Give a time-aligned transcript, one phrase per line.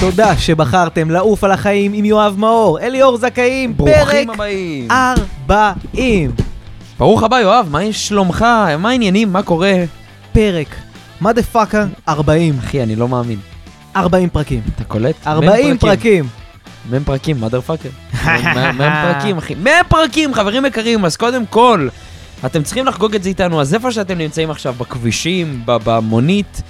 [0.00, 4.88] תודה שבחרתם לעוף על החיים עם יואב מאור, אליאור זכאים, פרק הבאים.
[4.90, 6.30] 40.
[6.98, 8.46] ברוך הבא, יואב, מה שלומך?
[8.78, 9.32] מה העניינים?
[9.32, 9.72] מה קורה?
[10.32, 10.76] פרק,
[11.20, 11.86] מה דה פאקה?
[12.08, 12.58] 40.
[12.58, 13.38] אחי, אני לא מאמין.
[13.96, 14.60] 40 פרקים.
[14.76, 15.26] אתה קולט?
[15.26, 16.24] 40 פרקים.
[16.90, 18.26] מ"ם פרקים, mother fucker.
[18.54, 19.54] מ"ם פרקים, אחי.
[19.54, 21.88] מ"ם פרקים, חברים יקרים, אז קודם כל,
[22.46, 26.62] אתם צריכים לחגוג את זה איתנו, אז איפה שאתם נמצאים עכשיו, בכבישים, במונית,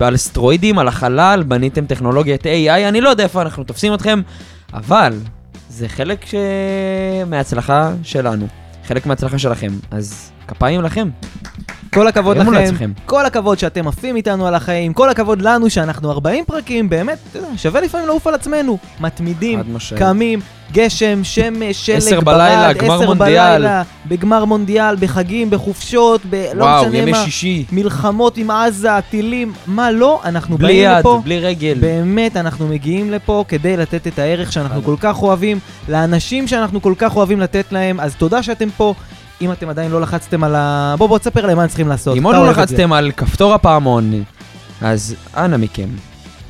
[0.00, 4.20] על סטרואידים, על החלל, בניתם טכנולוגיית AI, אני לא יודע איפה אנחנו תופסים אתכם,
[4.74, 5.18] אבל
[5.68, 6.34] זה חלק ש...
[7.26, 8.46] מההצלחה שלנו,
[8.86, 11.08] חלק מההצלחה שלכם, אז כפיים לכם.
[11.92, 12.92] כל הכבוד לכם, לעצמכם.
[13.06, 17.18] כל הכבוד שאתם עפים איתנו על החיים, כל הכבוד לנו שאנחנו 40 פרקים, באמת,
[17.56, 18.78] שווה לפעמים לעוף על עצמנו.
[19.00, 19.62] מתמידים.
[19.96, 20.40] קמים,
[20.72, 23.58] גשם, שמש, שלג, עשר ברד, בלילה, גמר עשר מונדיאל.
[23.58, 26.34] בלילה, בגמר מונדיאל, בחגים, בחופשות, ב...
[26.54, 30.90] לא וואו, משנה ימי מה, שישי, מלחמות עם עזה, טילים, מה לא, אנחנו בלי באים
[30.90, 31.20] יד, לפה.
[31.24, 31.76] בלי רגל.
[31.80, 34.82] באמת, אנחנו מגיעים לפה כדי לתת את הערך שאנחנו.
[34.82, 35.58] כל כך אוהבים,
[35.88, 38.94] לאנשים שאנחנו כל כך אוהבים לתת להם, אז תודה שאתם פה.
[39.40, 40.94] אם אתם עדיין לא לחצתם על ה...
[40.98, 42.16] בוא, בוא תספר להם מה הם צריכים לעשות.
[42.18, 42.50] אם עוד לא.
[42.50, 44.12] לחצתם על כפתור הפעמון,
[44.80, 45.88] אז אנא מכם,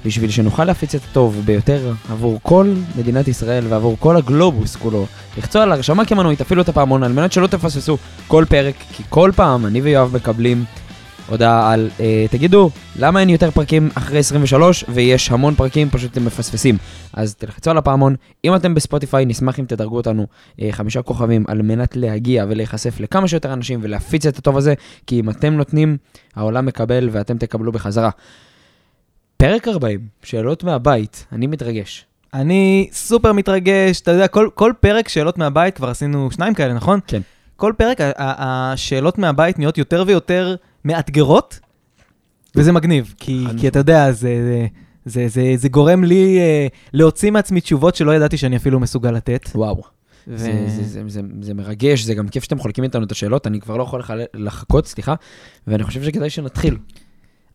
[0.05, 5.07] בשביל שנוכל להפיץ את הטוב ביותר עבור כל מדינת ישראל ועבור כל הגלובוס כולו,
[5.39, 9.31] לחצו על הרשמה כמנוי, תפעילו את הפעמון על מנת שלא תפספסו כל פרק, כי כל
[9.37, 10.65] פעם אני ויואב מקבלים
[11.29, 16.25] הודעה על, אה, תגידו, למה אין יותר פרקים אחרי 23 ויש המון פרקים, פשוט אתם
[16.25, 16.77] מפספסים.
[17.13, 20.27] אז תלחצו על הפעמון, אם אתם בספוטיפיי, נשמח אם תדרגו אותנו
[20.63, 24.75] אה, חמישה כוכבים על מנת להגיע ולהיחשף לכמה שיותר אנשים ולהפיץ את הטוב הזה,
[25.07, 25.97] כי אם אתם נותנים,
[26.37, 28.11] העולם מקבל ואתם תקבלו בחזרה.
[29.37, 32.05] פרק 40, שאלות מהבית, אני מתרגש.
[32.35, 37.01] אני סופר מתרגש, אתה יודע, כל, כל פרק שאלות מהבית, כבר עשינו שניים כאלה, נכון?
[37.07, 37.21] כן.
[37.57, 41.61] כל פרק, השאלות מהבית נהיות יותר ויותר מאתגרות,
[42.55, 44.67] וזה מגניב, כי, חד כי אתה יודע, זה, זה,
[45.05, 49.49] זה, זה, זה גורם לי אה, להוציא מעצמי תשובות שלא ידעתי שאני אפילו מסוגל לתת.
[49.55, 49.83] וואו.
[50.29, 50.39] ו...
[50.39, 53.61] זה, זה, זה, זה, זה מרגש, זה גם כיף שאתם חולקים איתנו את השאלות, אני
[53.61, 54.23] כבר לא יכול לחל...
[54.35, 55.15] לחכות, סליחה,
[55.67, 56.77] ואני חושב שכדאי שנתחיל.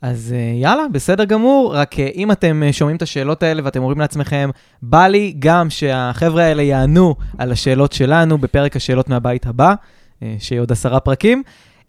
[0.04, 3.80] אז אה, יאללה, בסדר גמור, רק אה, אם אתם אה, שומעים את השאלות האלה ואתם
[3.80, 4.50] אומרים לעצמכם,
[4.82, 9.74] בא לי גם שהחבר'ה האלה יענו על השאלות שלנו בפרק השאלות מהבית הבא,
[10.40, 11.44] שיהיה עוד עשרה פרקים.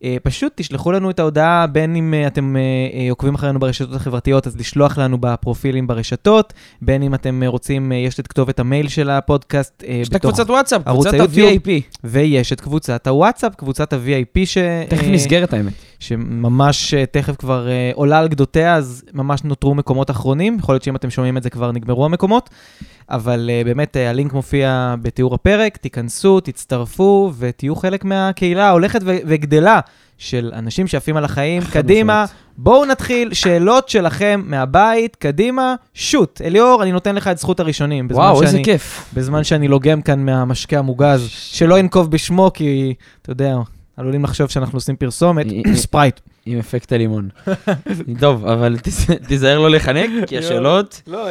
[0.05, 4.47] אה, פשוט תשלחו לנו את ההודעה, בין אם אה, אתם אה, עוקבים אחרינו ברשתות החברתיות,
[4.47, 9.85] אז לשלוח לנו בפרופילים ברשתות, בין אם אתם רוצים, יש את כתובת המייל של הפודקאסט.
[9.87, 11.15] יש את הקבוצת וואטסאפ, קבוצת.
[11.15, 11.71] ה-VAP.
[12.05, 14.59] ויש את קבוצת הוואטסאפ, קבוצת ה-VIP, ש...
[14.89, 15.73] תכף נסגרת האמת.
[15.99, 20.57] שממש אה, תכף כבר אה, עולה על גדותיה, אז ממש נותרו מקומות אחרונים.
[20.59, 22.51] יכול להיות שאם אתם שומעים את זה כבר נגמרו המקומות.
[23.11, 29.81] אבל אה, באמת, אה, הלינק מופיע בתיאור הפרק, תיכנסו, תצטרפו ותהיו חלק מהקהילה ההולכת וגדלה
[30.19, 31.63] של אנשים שעפים על החיים.
[31.73, 32.25] קדימה.
[32.59, 36.41] בואו נתחיל, שאלות שלכם מהבית, קדימה, שוט.
[36.45, 38.09] אליאור, אני נותן לך את זכות הראשונים.
[38.11, 39.11] וואו, איזה שאני- כיף.
[39.15, 43.57] בזמן שאני לוגם כאן מהמשקה המוגז, שלא ינקוב בשמו, כי, אתה יודע,
[43.97, 45.47] עלולים לחשוב שאנחנו עושים פרסומת.
[45.53, 45.77] אה, אה.
[45.77, 46.21] ספרייט.
[46.47, 47.29] עם אפקט הלימון.
[48.21, 51.03] טוב, אבל תיז- תיזהר לא לחנק, כי השאלות...
[51.07, 51.29] לא,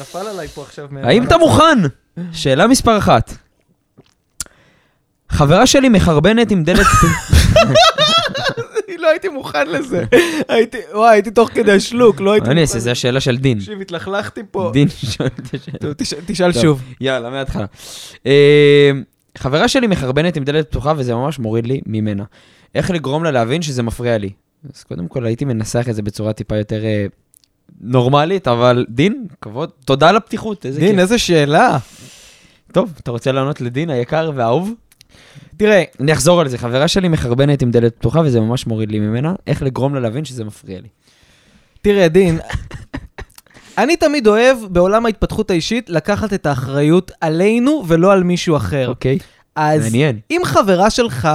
[0.00, 0.88] נפל עליי פה עכשיו.
[1.02, 1.78] האם אתה מוכן?
[2.32, 3.32] שאלה מספר אחת.
[5.28, 6.86] חברה שלי מחרבנת עם דלת...
[8.98, 10.04] לא הייתי מוכן לזה.
[10.48, 12.78] הייתי, וואי, הייתי תוך כדי השלוק, לא הייתי אני אעשה?
[12.78, 13.58] זו השאלה של דין.
[13.58, 14.70] תקשיב, התלכלכתי פה.
[14.72, 15.78] דין שואל את השאלה.
[15.78, 16.52] טוב, תש- תשאל.
[16.52, 16.82] שוב.
[17.00, 17.66] יאללה, מההתחלה.
[19.36, 22.24] חברה שלי מחרבנת עם דלת פתוחה וזה ממש מוריד לי ממנה.
[22.74, 24.30] איך לגרום לה להבין שזה מפריע לי?
[24.74, 27.06] אז קודם כל הייתי מנסח את זה בצורה טיפה יותר אה,
[27.80, 30.98] נורמלית, אבל דין, כבוד, תודה על הפתיחות, איזה דין, כיף.
[30.98, 31.78] איזה שאלה.
[32.72, 34.72] טוב, אתה רוצה לענות לדין היקר והאהוב?
[35.56, 39.00] תראה, אני אחזור על זה, חברה שלי מחרבנת עם דלת פתוחה וזה ממש מוריד לי
[39.00, 40.88] ממנה, איך לגרום לה להבין שזה מפריע לי.
[41.82, 42.38] תראה, דין,
[43.78, 48.88] אני תמיד אוהב בעולם ההתפתחות האישית לקחת את האחריות עלינו ולא על מישהו אחר.
[48.88, 49.18] אוקיי,
[49.56, 50.18] אז מעניין.
[50.30, 51.28] אם חברה שלך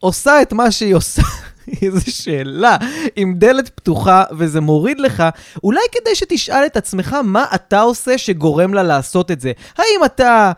[0.00, 1.22] עושה את מה שהיא עושה,
[1.82, 2.76] איזו שאלה,
[3.16, 5.22] עם דלת פתוחה וזה מוריד לך,
[5.64, 9.52] אולי כדאי שתשאל את עצמך מה אתה עושה שגורם לה לעשות את זה.
[9.78, 10.52] האם אתה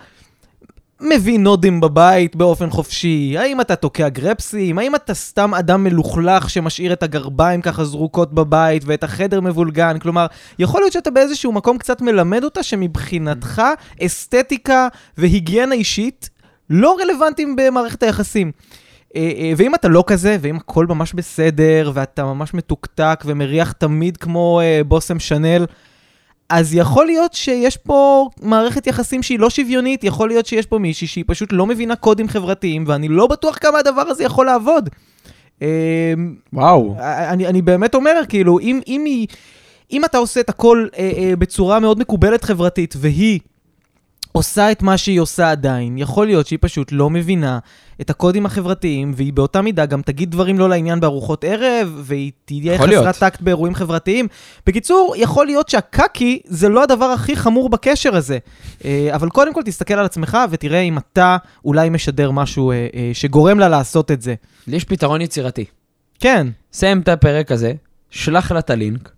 [1.00, 3.34] מביא נודים בבית באופן חופשי?
[3.38, 4.78] האם אתה תוקע גרפסים?
[4.78, 9.98] האם אתה סתם אדם מלוכלך שמשאיר את הגרביים ככה זרוקות בבית ואת החדר מבולגן?
[9.98, 10.26] כלומר,
[10.58, 13.62] יכול להיות שאתה באיזשהו מקום קצת מלמד אותה שמבחינתך
[14.02, 16.30] אסתטיקה והיגיינה אישית
[16.70, 18.52] לא רלוונטיים במערכת היחסים.
[19.16, 24.16] אה, אה, ואם אתה לא כזה, ואם הכל ממש בסדר, ואתה ממש מתוקתק ומריח תמיד
[24.16, 25.66] כמו אה, בושם שנל,
[26.48, 31.06] אז יכול להיות שיש פה מערכת יחסים שהיא לא שוויונית, יכול להיות שיש פה מישהי
[31.06, 34.88] שהיא פשוט לא מבינה קודים חברתיים, ואני לא בטוח כמה הדבר הזה יכול לעבוד.
[35.62, 36.14] אה,
[36.52, 36.96] וואו.
[37.00, 39.26] אני, אני באמת אומר, כאילו, אם, אם היא...
[39.92, 43.40] אם אתה עושה את הכל אה, אה, בצורה מאוד מקובלת חברתית, והיא
[44.32, 47.58] עושה את מה שהיא עושה עדיין, יכול להיות שהיא פשוט לא מבינה
[48.00, 52.78] את הקודים החברתיים, והיא באותה מידה גם תגיד דברים לא לעניין בארוחות ערב, והיא תהיה
[52.78, 53.06] חסרת להיות.
[53.16, 54.28] טקט באירועים חברתיים.
[54.66, 58.38] בקיצור, יכול להיות שהקקי זה לא הדבר הכי חמור בקשר הזה.
[58.84, 63.10] אה, אבל קודם כל תסתכל על עצמך ותראה אם אתה אולי משדר משהו אה, אה,
[63.12, 64.34] שגורם לה לעשות את זה.
[64.66, 65.64] לי יש פתרון יצירתי.
[66.20, 66.46] כן.
[66.72, 67.72] סיים את הפרק הזה,
[68.10, 69.17] שלח לה את הלינק.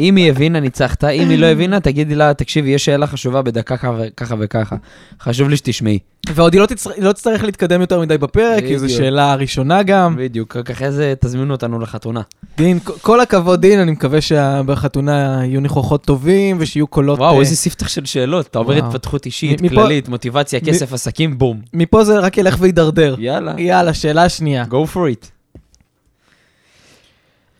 [0.00, 3.76] אם היא הבינה, ניצחת, אם היא לא הבינה, תגידי לה, תקשיבי, יש שאלה חשובה בדקה
[4.16, 4.76] ככה וככה.
[5.20, 5.98] חשוב לי שתשמעי.
[6.34, 6.66] ועוד היא לא.
[6.96, 8.88] היא לא תצטרך להתקדם יותר מדי בפרק, כי זו.
[8.88, 10.16] שאלה ראשונה גם.
[10.18, 12.20] בדיוק, רק אחרי זה תזמינו אותנו לחתונה.
[12.56, 17.18] דין, כל הכבוד דין, אני מקווה שבחתונה יהיו ניחוחות טובים ושיהיו קולות...
[17.18, 18.46] וואו, אה, איזה ספתח של שאלות.
[18.46, 18.78] אתה וואו.
[18.78, 21.60] התפתחות אישית, כללית, מוטיבציה, כסף, עסקים, בום.
[21.74, 23.14] מפה זה רק ילך וידרדר.
[23.18, 24.64] יאללה, יאללה, שאלה שנייה.
[24.70, 25.26] go for it.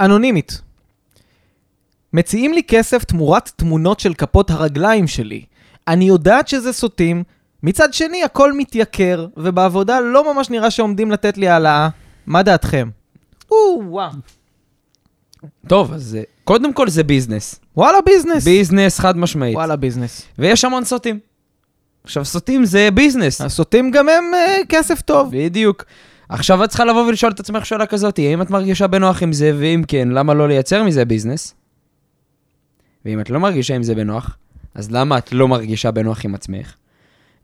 [0.01, 0.61] אנונימית.
[2.13, 5.45] מציעים לי כסף תמורת תמונות של כפות הרגליים שלי.
[5.89, 7.23] אני יודעת שזה סוטים,
[7.63, 11.89] מצד שני הכל מתייקר, ובעבודה לא ממש נראה שעומדים לתת לי העלאה.
[12.27, 12.89] מה דעתכם?
[13.51, 14.11] או-וואו.
[15.69, 17.61] טוב, אז אה, קודם כל זה business.
[17.77, 18.45] וואלה business.
[18.45, 19.55] business חד משמעית.
[19.55, 20.23] וואלה business.
[20.39, 21.19] ויש המון סוטים.
[22.05, 23.41] עכשיו, סוטים זה business.
[23.41, 25.31] הסוטים גם הם אה, כסף טוב.
[25.33, 25.85] בדיוק.
[26.29, 29.53] עכשיו את צריכה לבוא ולשאול את עצמך שאלה כזאת, האם את מרגישה בנוח עם זה,
[29.59, 31.55] ואם כן, למה לא לייצר מזה business?
[33.05, 34.37] ואם את לא מרגישה עם זה בנוח,
[34.75, 36.75] אז למה את לא מרגישה בנוח עם עצמך?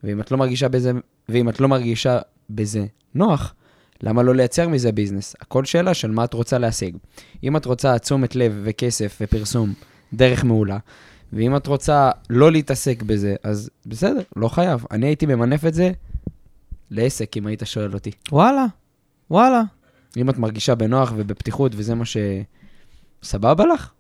[0.05, 0.93] ואם את לא מרגישה בזה,
[1.29, 2.19] ואם את לא מרגישה
[2.51, 3.55] בזה נוח,
[4.03, 5.37] למה לא לייצר מזה ביזנס?
[5.41, 6.97] הכל שאלה של מה את רוצה להשיג.
[7.45, 9.73] אם את רוצה תשומת לב וכסף ופרסום,
[10.15, 10.79] דרך מעולה.
[11.33, 14.85] ואם את רוצה לא להתעסק בזה, אז בסדר, לא חייב.
[14.91, 15.93] אני הייתי ממנף את זה
[16.91, 18.11] לעסק, אם היית שואל אותי.
[18.33, 18.67] וואלה.
[19.31, 19.63] וואלה.
[20.17, 22.17] אם את מרגישה בנוח ובפתיחות וזה מה ש...
[23.23, 23.91] סבבה לך?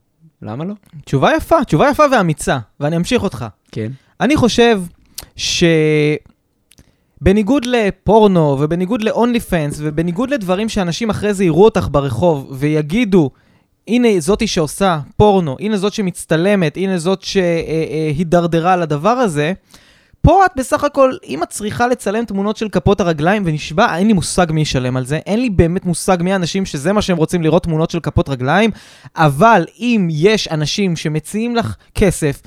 [0.43, 0.75] למה לא?
[1.05, 3.47] תשובה יפה, תשובה יפה ואמיצה, ואני אמשיך אותך.
[3.73, 3.93] כן.
[4.21, 4.83] אני חושב
[7.21, 13.31] שבניגוד לפורנו, ובניגוד ל-only fans, ובניגוד לדברים שאנשים אחרי זה יראו אותך ברחוב, ויגידו,
[13.89, 19.53] הנה זאתי שעושה פורנו, הנה זאת שמצטלמת, הנה זאת שהידרדרה לדבר הזה,
[20.27, 24.13] פה את בסך הכל, אם את צריכה לצלם תמונות של כפות הרגליים, ונשבע, אין לי
[24.13, 27.43] מושג מי ישלם על זה, אין לי באמת מושג מי האנשים שזה מה שהם רוצים
[27.43, 28.71] לראות תמונות של כפות רגליים,
[29.17, 32.43] אבל אם יש אנשים שמציעים לך כסף,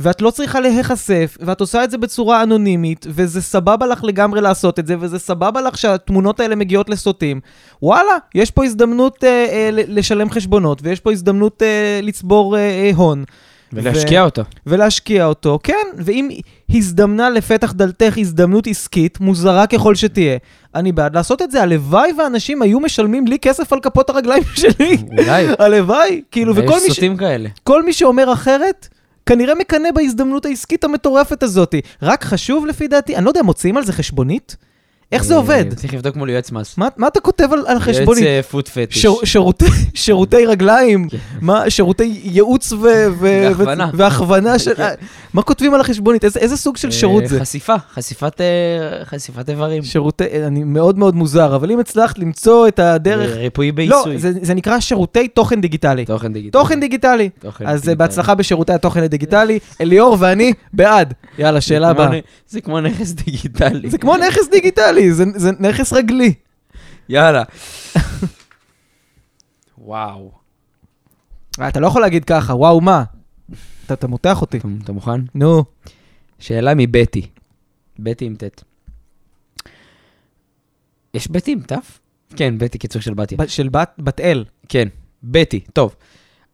[0.00, 4.78] ואת לא צריכה להיחשף, ואת עושה את זה בצורה אנונימית, וזה סבבה לך לגמרי לעשות
[4.78, 7.40] את זה, וזה סבבה לך שהתמונות האלה מגיעות לסוטים.
[7.82, 12.90] וואלה, יש פה הזדמנות אה, אה, לשלם חשבונות, ויש פה הזדמנות אה, לצבור אה, אה,
[12.94, 13.24] הון.
[13.72, 14.42] ולהשקיע אותו.
[14.66, 16.28] ולהשקיע אותו, כן, ואם
[16.70, 20.36] הזדמנה לפתח דלתך הזדמנות עסקית, מוזרה ככל שתהיה,
[20.74, 21.62] אני בעד לעשות את זה.
[21.62, 24.96] הלוואי ואנשים היו משלמים לי כסף על כפות הרגליים שלי.
[25.18, 25.46] אולי.
[25.58, 27.00] הלוואי, כאילו, וכל מי, ש...
[27.18, 27.48] כאלה.
[27.62, 28.88] כל מי שאומר אחרת,
[29.26, 31.74] כנראה מקנא בהזדמנות העסקית המטורפת הזאת.
[32.02, 34.56] רק חשוב לפי דעתי, אני לא יודע, מוציאים על זה חשבונית?
[35.14, 35.74] איך זה עובד?
[35.74, 36.78] צריך לבדוק מול יועץ מס.
[36.78, 38.24] מה, אתה כותב על, חשבונית?
[38.24, 39.06] יועץ פוט פטיש.
[39.94, 41.08] שירותי, רגליים,
[41.40, 42.72] מה, שירותי ייעוץ
[43.96, 44.58] והכוונה.
[44.76, 44.94] כן.
[45.34, 46.24] מה כותבים על החשבונית?
[46.24, 47.40] איזה, איזה סוג של שירות אה, זה?
[47.40, 49.82] חשיפה, חשיפת, אה, איברים.
[49.82, 53.30] שירותי, אני מאוד מאוד מוזר, אבל אם הצלחת למצוא את הדרך...
[53.36, 54.18] ריפוי לא, בעיסוי.
[54.18, 56.04] זה, זה נקרא שירותי תוכן דיגיטלי.
[56.04, 56.50] תוכן דיגיטלי.
[56.50, 57.30] תוכן דיגיטלי.
[57.64, 57.94] אז אה.
[57.94, 59.58] בהצלחה בשירותי התוכן הדיגיטלי.
[59.80, 61.14] אליאור ואני בעד.
[61.38, 62.10] יאללה, שאלה הבאה.
[62.48, 63.90] זה כמו נכס דיגיטלי.
[63.90, 66.34] זה כמו נכס דיגיטלי, זה, זה נכס רגלי.
[67.08, 67.42] יאללה.
[69.78, 70.32] וואו.
[71.60, 73.04] אה, אתה לא יכול להגיד ככה, וואו, מה?
[73.86, 74.56] אתה, אתה מותח אותי.
[74.58, 75.20] אתה- אתה מוכן?
[75.34, 75.64] נו.
[76.38, 77.26] שאלה מבטי.
[77.98, 78.62] בטי עם ט'.
[81.14, 81.72] יש בטי עם ת'?
[82.36, 83.38] כן, בטי קיצור של בתיה.
[83.38, 84.44] בת- של בת, בת אל.
[84.68, 84.88] כן,
[85.22, 85.60] בטי.
[85.72, 85.94] טוב.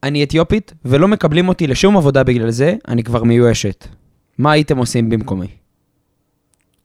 [0.02, 3.86] אני אתיופית, ולא מקבלים אותי לשום עבודה בגלל זה, אני כבר מיואשת.
[4.38, 5.46] מה הייתם עושים במקומי?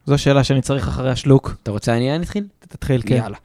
[0.05, 1.55] זו שאלה שאני צריך אחרי השלוק.
[1.63, 2.43] אתה רוצה אני אתחיל?
[2.59, 3.15] תתחיל, כן.
[3.15, 3.37] יאללה.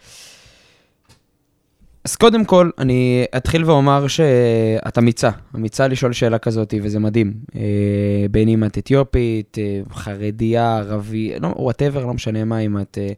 [2.04, 7.32] אז קודם כל, אני אתחיל ואומר שאת אמיצה, אמיצה לשאול שאלה כזאת, וזה מדהים.
[7.56, 7.60] אה,
[8.30, 13.12] בין אם את אתיופית, אה, חרדיה, ערבי, לא, וואטאבר, לא משנה מה, אם את אה,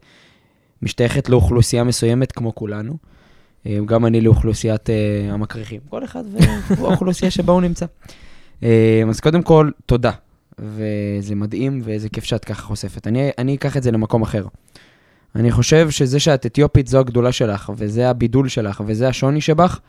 [0.81, 2.97] משתייכת לאוכלוסייה מסוימת כמו כולנו.
[3.67, 5.79] אה, גם אני לאוכלוסיית אה, המקריחים.
[5.89, 6.23] כל אחד
[6.81, 7.85] והאוכלוסייה שבה הוא נמצא.
[8.63, 10.11] אה, אז קודם כל, תודה.
[10.59, 13.07] וזה מדהים, ואיזה כיף שאת ככה חושפת.
[13.07, 14.45] אני, אני אקח את זה למקום אחר.
[15.35, 19.79] אני חושב שזה שאת אתיופית זו הגדולה שלך, וזה הבידול שלך, וזה השוני שבך.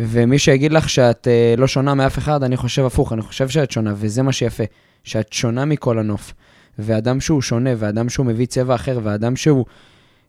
[0.00, 3.70] ומי שיגיד לך שאת אה, לא שונה מאף אחד, אני חושב הפוך, אני חושב שאת
[3.70, 4.64] שונה, וזה מה שיפה,
[5.04, 6.34] שאת שונה מכל הנוף.
[6.78, 9.64] ואדם שהוא שונה, ואדם שהוא מביא צבע אחר, ואדם שהוא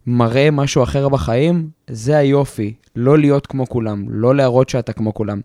[0.07, 2.73] מראה משהו אחר בחיים, זה היופי.
[2.95, 5.41] לא להיות כמו כולם, לא להראות שאתה כמו כולם.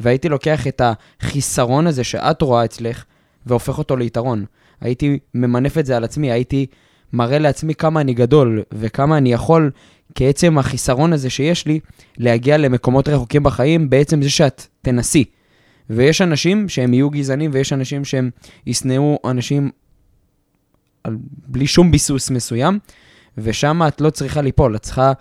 [0.00, 0.82] והייתי לוקח את
[1.20, 3.04] החיסרון הזה שאת רואה אצלך,
[3.46, 4.44] והופך אותו ליתרון.
[4.80, 6.66] הייתי ממנף את זה על עצמי, הייתי
[7.12, 9.70] מראה לעצמי כמה אני גדול, וכמה אני יכול,
[10.14, 11.80] כעצם החיסרון הזה שיש לי,
[12.18, 15.24] להגיע למקומות רחוקים בחיים, בעצם זה שאת תנסי.
[15.90, 18.30] ויש אנשים שהם יהיו גזענים, ויש אנשים שהם
[18.66, 19.70] ישנאו אנשים
[21.04, 21.16] על,
[21.46, 22.78] בלי שום ביסוס מסוים,
[23.38, 25.12] ושם את לא צריכה ליפול, את צריכה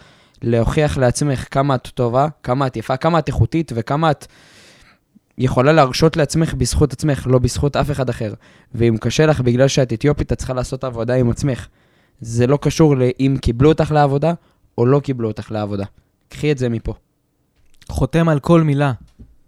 [0.42, 4.26] להוכיח לעצמך כמה את טובה, כמה את יפה, כמה את איכותית, וכמה את
[5.40, 8.34] יכולה להרשות לעצמך בזכות עצמך, לא בזכות אף אחד אחר.
[8.76, 11.68] ואם קשה לך בגלל שאת אתיופית, את צריכה לעשות עבודה עם עצמך.
[12.22, 14.34] זה לא קשור לאם קיבלו אותך לעבודה
[14.78, 15.86] או לא קיבלו אותך לעבודה.
[16.30, 16.94] קחי את זה מפה.
[17.90, 18.92] חותם על כל מילה.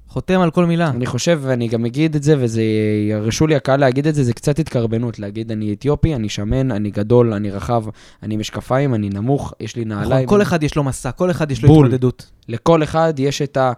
[0.07, 0.89] חותם על כל מילה.
[0.89, 2.61] אני חושב, ואני גם אגיד את זה, וזה,
[3.09, 6.91] ירשו לי הקהל להגיד את זה, זה קצת התקרבנות, להגיד אני אתיופי, אני שמן, אני
[6.91, 7.83] גדול, אני רחב,
[8.23, 10.27] אני משקפיים, אני נמוך, יש לי נכון, נעליים.
[10.27, 11.85] כל אחד יש לו מסע, כל אחד יש לו בול.
[11.85, 12.31] התמודדות.
[12.47, 13.73] לכל אחד יש את, ה,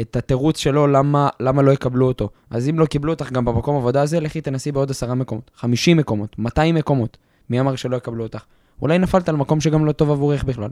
[0.00, 2.30] את התירוץ שלו למה, למה לא יקבלו אותו.
[2.50, 5.96] אז אם לא קיבלו אותך גם במקום עבודה הזה, לכי תנסי בעוד עשרה מקומות, 50
[5.96, 7.16] מקומות, 200 מקומות.
[7.50, 8.44] מי אמר שלא יקבלו אותך?
[8.82, 10.70] אולי נפלת על מקום שגם לא טוב עבורך בכלל.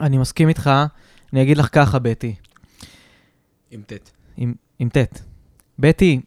[0.00, 0.70] אני מסכים איתך,
[1.32, 2.34] אני אגיד לך ככה, בטי,
[3.70, 4.10] עם ט'.
[4.36, 5.22] עם, עם ט'.
[5.78, 6.20] בטי,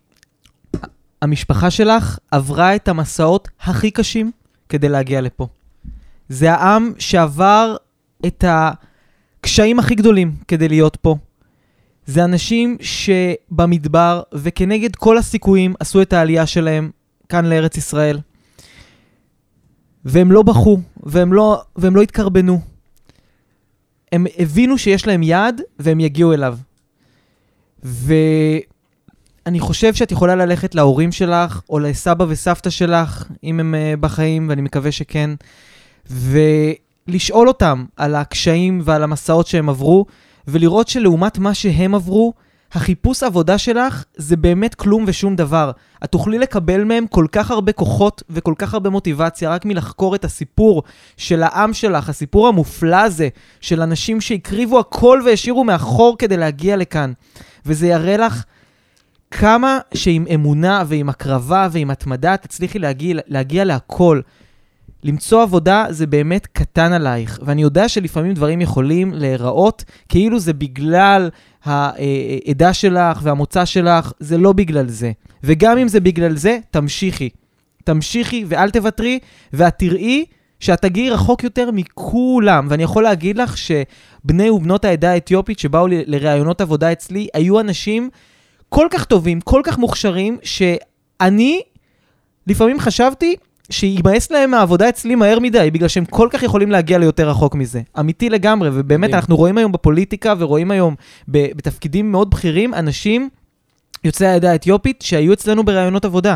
[1.21, 4.31] המשפחה שלך עברה את המסעות הכי קשים
[4.69, 5.47] כדי להגיע לפה.
[6.29, 7.75] זה העם שעבר
[8.25, 11.15] את הקשיים הכי גדולים כדי להיות פה.
[12.09, 16.91] זה אנשים שבמדבר וכנגד כל הסיכויים עשו את העלייה שלהם
[17.29, 18.19] כאן לארץ ישראל.
[20.05, 22.61] והם לא בכו, והם לא, והם לא התקרבנו.
[24.11, 26.57] הם הבינו שיש להם יעד והם יגיעו אליו.
[27.83, 34.49] ואני חושב שאת יכולה ללכת להורים שלך, או לסבא וסבתא שלך, אם הם uh, בחיים,
[34.49, 35.29] ואני מקווה שכן,
[36.09, 40.05] ולשאול אותם על הקשיים ועל המסעות שהם עברו,
[40.51, 42.33] ולראות שלעומת מה שהם עברו,
[42.71, 45.71] החיפוש עבודה שלך זה באמת כלום ושום דבר.
[46.03, 50.25] את תוכלי לקבל מהם כל כך הרבה כוחות וכל כך הרבה מוטיבציה רק מלחקור את
[50.25, 50.83] הסיפור
[51.17, 53.29] של העם שלך, הסיפור המופלא הזה
[53.61, 57.13] של אנשים שהקריבו הכל והשאירו מאחור כדי להגיע לכאן.
[57.65, 58.43] וזה יראה לך
[59.31, 64.21] כמה שעם אמונה ועם הקרבה ועם התמדה תצליחי להגיע, להגיע להכל.
[65.03, 71.29] למצוא עבודה זה באמת קטן עלייך, ואני יודע שלפעמים דברים יכולים להיראות כאילו זה בגלל
[71.63, 75.11] העדה שלך והמוצא שלך, זה לא בגלל זה.
[75.43, 77.29] וגם אם זה בגלל זה, תמשיכי.
[77.83, 79.19] תמשיכי ואל תוותרי,
[79.53, 80.25] ואת תראי
[80.59, 82.67] שאת תגיעי רחוק יותר מכולם.
[82.69, 88.09] ואני יכול להגיד לך שבני ובנות העדה האתיופית שבאו לראיונות עבודה אצלי, היו אנשים
[88.69, 91.61] כל כך טובים, כל כך מוכשרים, שאני
[92.47, 93.35] לפעמים חשבתי
[93.69, 97.81] שימאס להם מהעבודה אצלי מהר מדי, בגלל שהם כל כך יכולים להגיע ליותר רחוק מזה.
[97.99, 99.13] אמיתי לגמרי, ובאמת.
[99.13, 100.95] אנחנו רואים היום בפוליטיקה ורואים היום
[101.27, 103.29] בתפקידים מאוד בכירים, אנשים
[104.03, 106.35] יוצאי העדה האתיופית שהיו אצלנו בראיונות עבודה.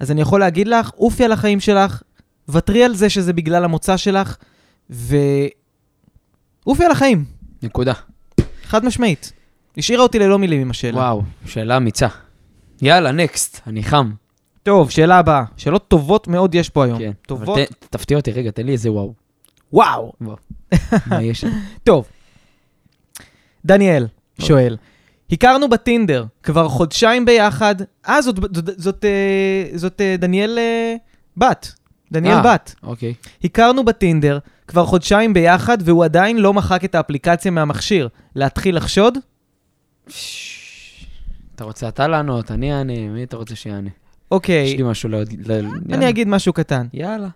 [0.00, 2.02] אז אני יכול להגיד לך, עופי על החיים שלך,
[2.48, 4.36] ותרי על זה שזה בגלל המוצא שלך,
[4.90, 5.16] ו...
[6.64, 7.24] עופי על החיים,
[7.62, 7.92] נקודה.
[8.64, 9.32] חד משמעית.
[9.78, 10.98] השאירה אותי ללא מילים עם השאלה.
[10.98, 12.08] וואו, שאלה אמיצה.
[12.82, 14.12] יאללה, נקסט, אני חם.
[14.62, 15.44] טוב, שאלה הבאה.
[15.56, 16.98] שאלות טובות מאוד יש פה היום.
[16.98, 17.12] כן.
[17.26, 17.58] טובות.
[17.58, 19.14] ת- תפתיע אותי, רגע, תן לי איזה וואו.
[19.72, 20.12] וואו.
[21.06, 21.48] מה יש שם?
[21.84, 22.08] טוב.
[23.64, 24.06] דניאל
[24.38, 24.76] שואל,
[25.32, 27.74] הכרנו בטינדר כבר חודשיים ביחד.
[28.08, 30.94] אה, זאת, זאת, זאת, אה, זאת אה, דניאל אה,
[31.36, 31.72] בת.
[32.12, 32.42] דניאל אה.
[32.54, 32.74] בת.
[32.82, 33.14] אוקיי.
[33.44, 34.38] הכרנו בטינדר
[34.68, 38.08] כבר חודשיים ביחד, והוא עדיין לא מחק את האפליקציה מהמכשיר.
[38.34, 39.18] להתחיל לחשוד?
[41.54, 43.90] אתה רוצה אתה לענות, אני אענה, מי אתה רוצה שיענה?
[44.32, 45.14] יש אוקיי, לי משהו ל...
[45.46, 46.86] ל- אני אגיד משהו קטן.
[46.92, 47.28] יאללה.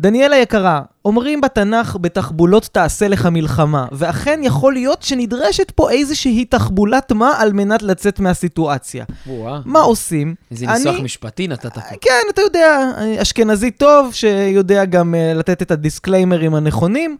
[0.00, 7.12] דניאל היקרה, אומרים בתנ"ך בתחבולות תעשה לך מלחמה, ואכן יכול להיות שנדרשת פה איזושהי תחבולת
[7.12, 9.04] מה על מנת לצאת מהסיטואציה.
[9.26, 9.60] וואה.
[9.64, 10.34] מה עושים?
[10.50, 11.80] איזה ניסוח אני- משפטי נתת פה.
[12.00, 12.90] כן, אתה יודע,
[13.22, 17.16] אשכנזי טוב, שיודע גם uh, לתת את הדיסקליימרים הנכונים.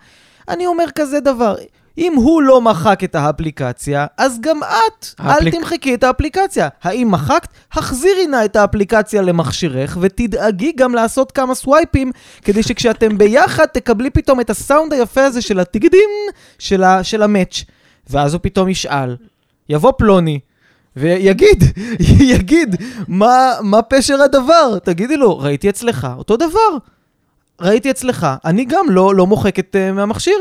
[0.49, 1.55] אני אומר כזה דבר,
[1.98, 6.68] אם הוא לא מחק את האפליקציה, אז גם את, האפליק- אל תמחקי את האפליקציה.
[6.82, 7.48] האם מחקת?
[7.72, 14.40] החזירי נא את האפליקציה למכשירך, ותדאגי גם לעשות כמה סווייפים, כדי שכשאתם ביחד תקבלי פתאום
[14.40, 16.08] את הסאונד היפה הזה של הטיגדים
[16.58, 17.64] של, ה- של המאץ'.
[18.10, 19.16] ואז הוא פתאום ישאל,
[19.68, 20.40] יבוא פלוני,
[20.96, 21.64] ויגיד,
[22.34, 22.76] יגיד,
[23.08, 24.78] מה, מה פשר הדבר?
[24.84, 26.76] תגידי לו, ראיתי אצלך, אותו דבר.
[27.60, 30.36] ראיתי אצלך, אני גם לא, לא מוחקת uh, מהמכשיר.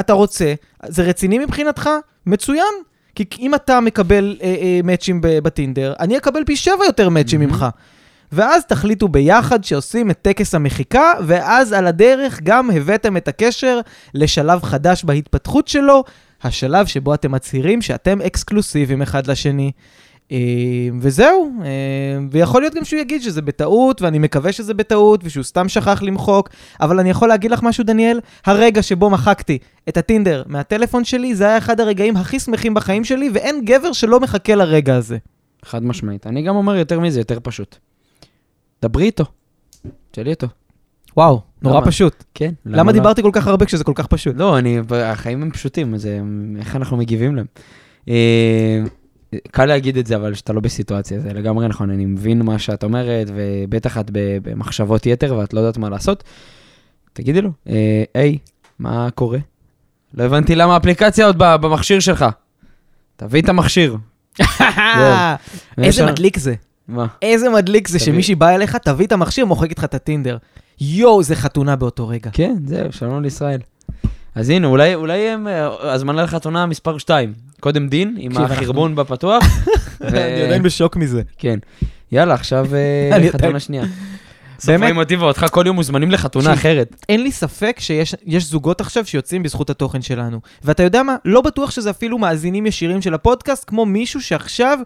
[0.00, 0.54] אתה רוצה,
[0.86, 1.90] זה רציני מבחינתך?
[2.26, 2.74] מצוין.
[3.14, 7.52] כי אם אתה מקבל uh, uh, מאצ'ים בטינדר, אני אקבל פי שבע יותר מאצ'ים מהמם.
[7.52, 7.66] ממך.
[8.32, 13.80] ואז תחליטו ביחד שעושים את טקס המחיקה, ואז על הדרך גם הבאתם את הקשר
[14.14, 16.04] לשלב חדש בהתפתחות שלו.
[16.42, 19.72] השלב שבו אתם מצהירים שאתם אקסקלוסיביים אחד לשני.
[20.32, 20.38] אה,
[21.00, 21.68] וזהו, אה,
[22.30, 26.48] ויכול להיות גם שהוא יגיד שזה בטעות, ואני מקווה שזה בטעות, ושהוא סתם שכח למחוק,
[26.80, 28.20] אבל אני יכול להגיד לך משהו, דניאל?
[28.44, 33.30] הרגע שבו מחקתי את הטינדר מהטלפון שלי, זה היה אחד הרגעים הכי שמחים בחיים שלי,
[33.34, 35.18] ואין גבר שלא מחכה לרגע הזה.
[35.64, 36.26] חד משמעית.
[36.26, 37.76] אני גם אומר יותר מזה, יותר פשוט.
[38.82, 39.24] דברי איתו.
[40.10, 40.46] תשאלי אותו.
[41.16, 41.86] וואו, נורא למה?
[41.86, 42.24] פשוט.
[42.34, 42.52] כן.
[42.66, 44.36] למה דיברתי כל כך הרבה כשזה כל כך פשוט?
[44.36, 46.20] לא, אני, החיים הם פשוטים, אז אה,
[46.58, 47.46] איך אנחנו מגיבים להם?
[49.50, 52.84] קל להגיד את זה, אבל שאתה לא בסיטואציה, זה לגמרי נכון, אני מבין מה שאת
[52.84, 56.24] אומרת, ובטח את במחשבות יתר ואת לא יודעת מה לעשות.
[57.12, 58.38] תגידי לו, אה, היי,
[58.78, 59.38] מה קורה?
[60.14, 62.24] לא הבנתי למה האפליקציה עוד במכשיר שלך.
[63.16, 63.96] תביא את המכשיר.
[65.78, 66.54] איזה מדליק זה.
[66.88, 67.06] מה?
[67.22, 67.98] איזה מדליק זה.
[67.98, 70.36] שמישהי באה אליך, תביא את המכשיר, מוחק איתך את הטינדר.
[70.80, 72.30] יואו, זה חתונה באותו רגע.
[72.32, 73.60] כן, זהו, שלום לישראל.
[74.34, 77.32] אז הנה, אולי, אולי הם, אה, הזמנה לחתונה מספר 2.
[77.60, 79.44] קודם דין, עם החרבון בפתוח.
[80.00, 81.22] ו- אני עדיין בשוק מזה.
[81.38, 81.58] כן.
[82.12, 83.84] יאללה, עכשיו אה, חתונה שנייה.
[84.60, 86.96] סופרים אותי ואותך כל יום מוזמנים לחתונה אחרת.
[87.08, 90.40] אין לי ספק שיש יש זוגות עכשיו שיוצאים בזכות התוכן שלנו.
[90.64, 91.16] ואתה יודע מה?
[91.24, 94.78] לא בטוח שזה אפילו מאזינים ישירים של הפודקאסט, כמו מישהו שעכשיו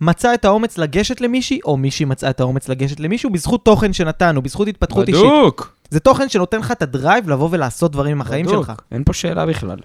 [0.00, 4.42] מצא את האומץ לגשת למישהי, או מישהי מצאה את האומץ לגשת למישהו, בזכות תוכן שנתנו,
[4.42, 5.22] בזכות התפתחות אישית.
[5.22, 5.75] בדוק.
[5.90, 8.66] זה תוכן שנותן לך את הדרייב לבוא ולעשות דברים עם החיים בדוק.
[8.66, 8.72] שלך.
[8.92, 9.76] אין פה שאלה בכלל.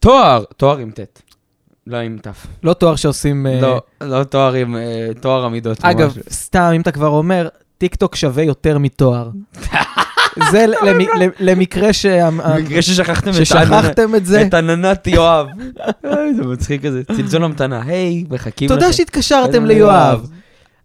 [0.00, 1.20] תואר, תואר עם ט'.
[1.86, 2.26] לא עם ת'.
[2.62, 3.46] לא תואר שעושים...
[3.46, 5.78] אה, לא, לא תואר עם אה, תואר עמידות.
[5.84, 6.18] אגב, ממש.
[6.30, 9.30] סתם, אם אתה כבר אומר, טיק טוק שווה יותר מתואר.
[10.50, 14.42] זה למ- למ- למקרה שה- במקרה ששכחתם את העננת- ששכחתם את זה.
[14.42, 15.46] את עננת יואב.
[16.36, 18.74] זה מצחיק כזה, צלצול המתנה, היי, מחכים לכם.
[18.80, 20.30] תודה שהתקשרתם ליואב.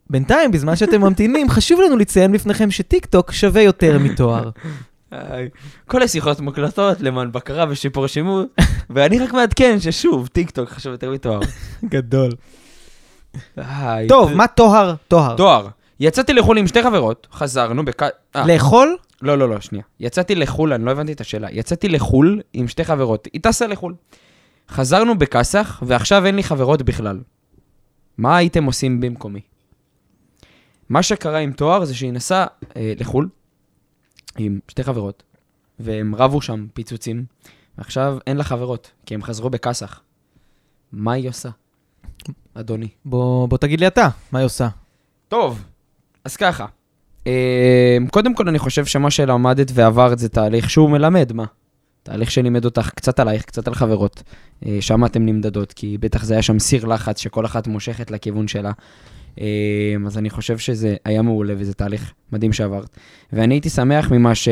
[0.09, 4.49] בינתיים, בזמן שאתם ממתינים, חשוב לנו לציין בפניכם שטיק טוק שווה יותר מתואר.
[5.87, 8.45] כל השיחות מוקלטות למען בקרה ושיפור שימוש,
[8.89, 11.39] ואני רק מעדכן ששוב, טיק טוק חשוב יותר מתואר.
[11.85, 12.31] גדול.
[14.07, 14.95] טוב, מה טוהר?
[15.07, 15.37] טוהר.
[15.37, 15.67] תואר.
[15.99, 18.03] יצאתי לחו"ל עם שתי חברות, חזרנו בק...
[18.03, 18.97] אה, לאכול?
[19.21, 19.83] לא, לא, לא, שנייה.
[19.99, 21.47] יצאתי לחו"ל, אני לא הבנתי את השאלה.
[21.51, 23.93] יצאתי לחו"ל עם שתי חברות, היא טסה לחו"ל.
[24.69, 27.19] חזרנו בכסח, ועכשיו אין לי חברות בכלל.
[28.17, 29.41] מה הייתם עושים במקומי?
[30.89, 32.45] מה שקרה עם תואר זה שהיא נסעה
[32.75, 33.29] אה, לחו"ל
[34.37, 35.23] עם שתי חברות,
[35.79, 37.25] והם רבו שם פיצוצים,
[37.77, 40.01] ועכשיו אין לה חברות, כי הם חזרו בכסח.
[40.91, 41.49] מה היא עושה,
[42.53, 42.87] אדוני?
[43.05, 44.67] בוא בוא תגיד לי אתה, מה היא עושה?
[45.27, 45.63] טוב,
[46.23, 46.65] אז ככה.
[47.27, 51.45] אה, קודם כל, אני חושב שמה שלמדת ועברת זה תהליך שהוא מלמד, מה?
[52.03, 54.23] תהליך שלימד אותך קצת עלייך, קצת על חברות.
[54.65, 58.47] אה, שם אתם נמדדות, כי בטח זה היה שם סיר לחץ שכל אחת מושכת לכיוון
[58.47, 58.71] שלה.
[59.41, 59.45] אה,
[60.05, 62.89] אז אני חושב שזה היה מעולה וזה תהליך מדהים שעברת.
[63.33, 64.49] ואני הייתי שמח ממה, ש...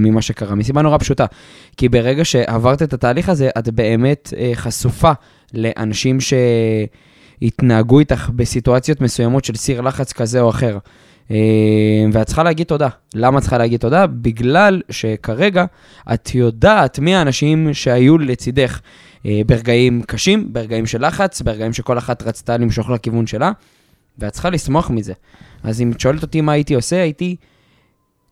[0.00, 1.26] ממה שקרה, מסיבה נורא פשוטה.
[1.76, 5.12] כי ברגע שעברת את התהליך הזה, את באמת אה, חשופה
[5.54, 6.18] לאנשים
[7.40, 10.78] שהתנהגו איתך בסיטואציות מסוימות של סיר לחץ כזה או אחר.
[11.30, 11.36] אה,
[12.12, 12.88] ואת צריכה להגיד תודה.
[13.14, 14.06] למה את צריכה להגיד תודה?
[14.06, 15.64] בגלל שכרגע
[16.14, 18.80] את יודעת מי האנשים שהיו לצידך
[19.26, 23.52] אה, ברגעים קשים, ברגעים של לחץ, ברגעים שכל אחת רצתה למשוך לכיוון שלה,
[24.18, 25.12] ואת צריכה לשמוח מזה.
[25.62, 27.36] אז אם את שואלת אותי מה הייתי עושה, הייתי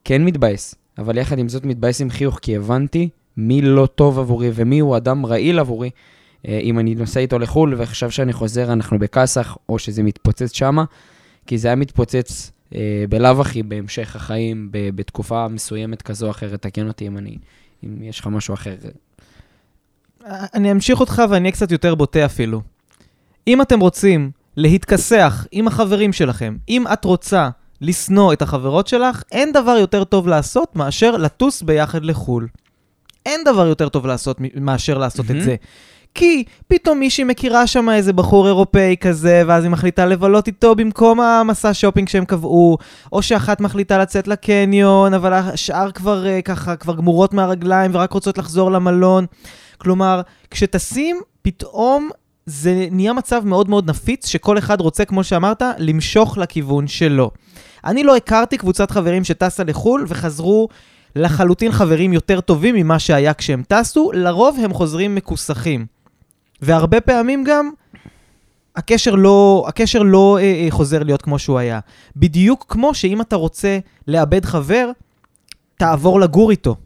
[0.05, 4.51] כן מתבאס, אבל יחד עם זאת מתבאס עם חיוך, כי הבנתי מי לא טוב עבורי
[4.55, 5.90] ומי הוא אדם רעיל עבורי.
[6.49, 10.85] אה, אם אני נוסע איתו לחו"ל ועכשיו שאני חוזר אנחנו בכסח, או שזה מתפוצץ שמה,
[11.47, 16.62] כי זה היה מתפוצץ אה, בלאו הכי בהמשך החיים, ב- בתקופה מסוימת כזו או אחרת,
[16.62, 17.37] תקן אותי אם, אני,
[17.85, 18.77] אם יש לך משהו אחר.
[20.55, 22.62] אני אמשיך אותך ואני אהיה קצת יותר בוטה אפילו.
[23.47, 27.49] אם אתם רוצים להתכסח עם החברים שלכם, אם את רוצה
[27.81, 32.49] לשנוא את החברות שלך, אין דבר יותר טוב לעשות מאשר לטוס ביחד לחו"ל.
[33.27, 35.41] אין דבר יותר טוב לעשות מאשר לעשות מהמם.
[35.41, 35.57] את זה.
[36.15, 41.21] כי פתאום מישהי מכירה שם איזה בחור אירופאי כזה, ואז היא מחליטה לבלות איתו במקום
[41.21, 42.79] המסע שופינג שהם קבעו,
[43.12, 48.38] או שאחת מחליטה לצאת לקניון, אבל השאר כבר uh, ככה, כבר גמורות מהרגליים ורק רוצות
[48.38, 49.27] לחזור למלון.
[49.79, 52.11] כלומר, כשטסים, פתאום
[52.46, 57.31] זה נהיה מצב מאוד מאוד נפיץ, שכל אחד רוצה, כמו שאמרת, למשוך לכיוון שלו.
[57.85, 60.68] אני לא הכרתי קבוצת חברים שטסה לחו"ל וחזרו
[61.16, 65.87] לחלוטין חברים יותר טובים ממה שהיה כשהם טסו, לרוב הם חוזרים מכוסחים.
[66.62, 67.70] והרבה פעמים גם
[68.76, 71.81] הקשר לא, הקשר לא אה, אה, חוזר להיות כמו שהוא היה.
[72.16, 73.78] בדיוק כמו שאם אתה רוצה
[74.09, 74.90] לאבד חבר,
[75.76, 76.76] תעבור לגור איתו.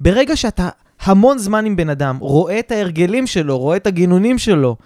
[0.00, 0.68] ברגע שאתה
[1.04, 4.76] המון זמן עם בן אדם, רואה את ההרגלים שלו, רואה את הגינונים שלו,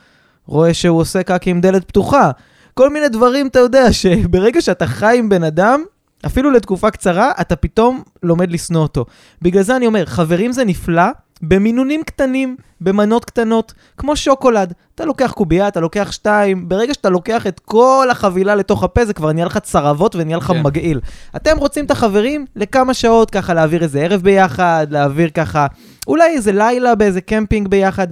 [0.46, 2.30] רואה שהוא עושה קקי עם דלת פתוחה,
[2.74, 5.84] כל מיני דברים, אתה יודע, שברגע שאתה חי עם בן אדם,
[6.26, 9.04] אפילו לתקופה קצרה, אתה פתאום לומד לשנוא אותו.
[9.42, 11.02] בגלל זה אני אומר, חברים זה נפלא,
[11.42, 14.72] במינונים קטנים, במנות קטנות, כמו שוקולד.
[14.94, 19.14] אתה לוקח קובייה, אתה לוקח שתיים, ברגע שאתה לוקח את כל החבילה לתוך הפה, זה
[19.14, 20.62] כבר נהיה לך צרבות ונהיה לך כן.
[20.62, 21.00] מגעיל.
[21.36, 25.66] אתם רוצים את החברים לכמה שעות, ככה להעביר איזה ערב ביחד, להעביר ככה,
[26.08, 28.06] אולי איזה לילה באיזה קמפינג ביחד.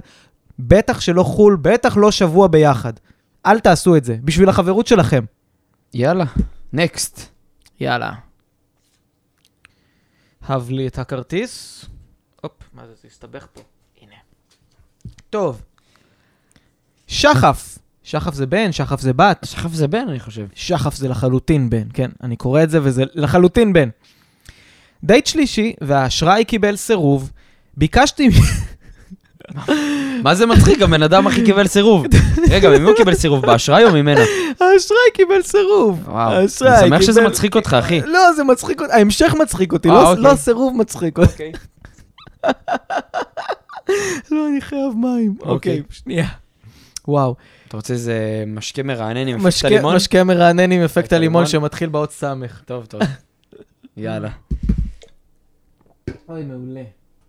[0.59, 2.93] בטח שלא חו"ל, בטח לא שבוע ביחד.
[3.45, 5.23] אל תעשו את זה, בשביל החברות שלכם.
[5.93, 6.25] יאללה,
[6.73, 7.21] נקסט.
[7.79, 8.13] יאללה.
[10.41, 11.85] הב לי את הכרטיס.
[12.41, 13.61] הופ, מה זה, זה הסתבך פה.
[14.01, 14.15] הנה.
[15.29, 15.61] טוב.
[17.07, 17.77] שחף.
[18.03, 19.45] שחף זה בן, שחף זה בת.
[19.45, 20.47] שחף זה בן, אני חושב.
[20.55, 22.11] שחף זה לחלוטין בן, כן.
[22.23, 23.89] אני קורא את זה וזה לחלוטין בן.
[25.03, 27.31] דייט שלישי, והאשראי קיבל סירוב.
[27.77, 28.29] ביקשתי...
[30.23, 30.81] מה זה מצחיק?
[30.81, 32.05] הבן אדם הכי קיבל סירוב.
[32.49, 33.45] רגע, ממי הוא קיבל סירוב?
[33.45, 34.21] באשראי או ממנה?
[34.59, 36.03] האשראי קיבל סירוב.
[36.07, 38.01] וואו, אני שמח שזה מצחיק אותך, אחי.
[38.01, 38.93] לא, זה מצחיק אותי.
[38.93, 40.23] ההמשך מצחיק אותי, אה, לא- אוקיי.
[40.23, 41.31] לא הסירוב מצחיק אותי.
[41.31, 41.51] אוקיי.
[44.31, 45.35] לא, אני חייב מים.
[45.39, 45.51] אוקיי.
[45.51, 46.27] אוקיי, שנייה.
[47.07, 47.35] וואו.
[47.67, 49.95] אתה רוצה איזה משקה מרענן עם אפקט הלימון?
[49.95, 51.45] משקה מרענן עם אפקט הלימון.
[51.45, 52.61] שמתחיל באות סמך.
[52.65, 53.01] טוב, טוב.
[53.97, 54.29] יאללה.
[56.29, 56.83] אוי, מעולה.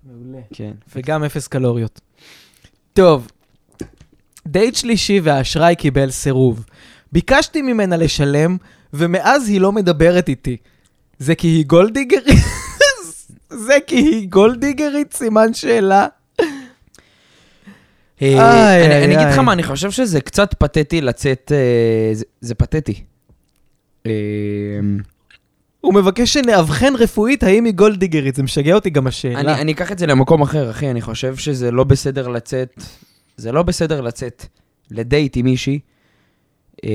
[0.09, 0.39] מעולה.
[0.55, 0.71] כן.
[0.97, 2.01] וגם אפס קלוריות.
[2.93, 3.29] טוב,
[4.47, 6.65] דייט שלישי והאשראי קיבל סירוב.
[7.13, 8.57] ביקשתי ממנה לשלם,
[8.93, 10.57] ומאז היא לא מדברת איתי.
[11.19, 12.45] זה כי היא גולדיגרית?
[13.67, 15.13] זה כי היא גולדיגרית?
[15.13, 16.07] סימן שאלה.
[18.23, 19.39] אה, אני אגיד לך.
[19.39, 21.53] מה, אני חושב שזה קצת פתטי לצאת...
[21.55, 23.05] אה, זה- זה פתטי.
[25.81, 29.41] הוא מבקש שנאבחן רפואית האם היא גולדיגרית, זה משגע אותי גם השאלה.
[29.41, 32.83] אני אני אקח את זה למקום אחר, אחי, אני חושב שזה לא בסדר לצאת,
[33.37, 34.47] זה לא בסדר לצאת
[34.91, 35.79] לדייט עם מישהי,
[36.85, 36.91] אה,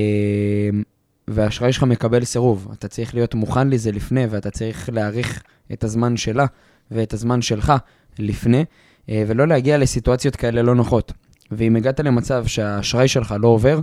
[1.28, 2.68] והאשראי שלך מקבל סירוב.
[2.78, 5.42] אתה צריך להיות מוכן לזה לפני, ואתה צריך להעריך
[5.72, 6.46] את הזמן שלה
[6.90, 7.72] ואת הזמן שלך
[8.18, 8.64] לפני,
[9.08, 11.12] אה, ולא להגיע לסיטואציות כאלה לא נוחות.
[11.50, 13.80] ואם הגעת למצב שהאשראי שלך לא עובר,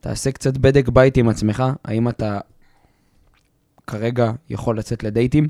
[0.00, 2.38] תעשה קצת בדק בית עם עצמך, האם אתה
[3.86, 5.48] כרגע יכול לצאת לדייטים,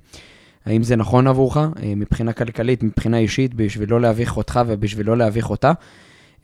[0.66, 5.16] האם זה נכון עבורך, אה, מבחינה כלכלית, מבחינה אישית, בשביל לא להביך אותך ובשביל לא
[5.16, 5.72] להביך אותה.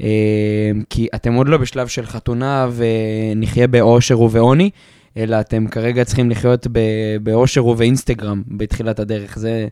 [0.02, 4.70] אה, כי אתם עוד לא בשלב של חתונה ונחיה באושר ובעוני,
[5.16, 6.66] אלא אתם כרגע צריכים לחיות
[7.22, 9.38] באושר ובאינסטגרם בתחילת הדרך.
[9.38, 9.68] זה,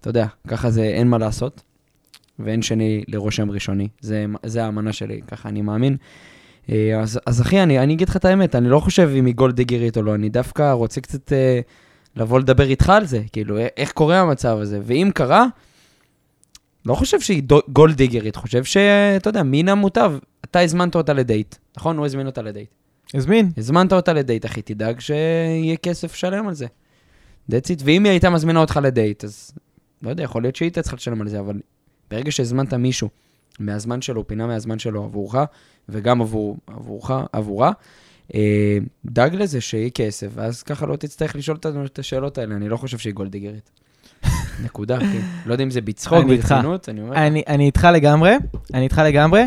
[0.00, 1.62] אתה יודע, ככה זה, אין מה לעשות.
[2.44, 3.88] ואין שני לרושם ראשוני.
[4.00, 5.96] זה, זה האמנה שלי, ככה אני מאמין.
[6.70, 9.34] אה, אז, אז אחי, אני, אני אגיד לך את האמת, אני לא חושב אם היא
[9.34, 11.60] גולד דיגרית או לא, אני דווקא רוצה קצת אה,
[12.16, 14.80] לבוא לדבר איתך על זה, כאילו, איך קורה המצב הזה.
[14.82, 15.46] ואם קרה,
[16.86, 20.12] לא חושב שהיא דו- גולד דיגרית, חושב שאתה יודע, מן המוטב,
[20.44, 21.96] אתה הזמנת אותה לדייט, נכון?
[21.96, 22.68] הוא הזמין אותה לדייט.
[23.14, 23.50] הזמין.
[23.56, 26.66] הזמנת אותה לדייט, אחי, תדאג שיהיה כסף שלם על זה.
[27.50, 27.82] That's it.
[27.84, 29.52] ואם היא הייתה מזמינה אותך לדייט, אז
[30.02, 31.60] לא יודע, יכול להיות שהיא הייתה צריכה לשלם על זה, אבל
[32.10, 33.08] ברגע שהזמנת מישהו
[33.58, 35.34] מהזמן שלו, פינה מהזמן שלו עבורך,
[35.90, 37.72] וגם עבור, עבורך, עבורה,
[38.34, 42.68] אה, דאג לזה שיהיה כסף, ואז ככה לא תצטרך לשאול אותנו את השאלות האלה, אני
[42.68, 43.70] לא חושב שהיא גולדיגרית.
[44.64, 45.18] נקודה, אחי.
[45.46, 46.24] לא יודע אם זה בצחוק.
[46.24, 47.16] ברצינות, אני אומר.
[47.16, 48.34] אני, אני איתך לגמרי,
[48.74, 49.42] אני איתך לגמרי.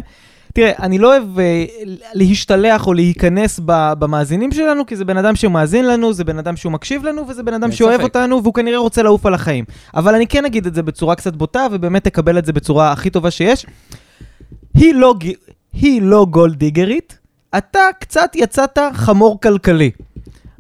[0.53, 1.65] תראה, אני לא אוהב אה,
[2.13, 6.55] להשתלח או להיכנס ב, במאזינים שלנו, כי זה בן אדם שמאזין לנו, זה בן אדם
[6.55, 8.03] שהוא מקשיב לנו, וזה בן אדם שאוהב ספק.
[8.03, 9.65] אותנו, והוא כנראה רוצה לעוף על החיים.
[9.93, 13.09] אבל אני כן אגיד את זה בצורה קצת בוטה, ובאמת תקבל את זה בצורה הכי
[13.09, 13.65] טובה שיש.
[14.73, 15.15] היא לא,
[15.73, 17.17] היא לא גולדיגרית,
[17.57, 19.91] אתה קצת יצאת חמור כלכלי.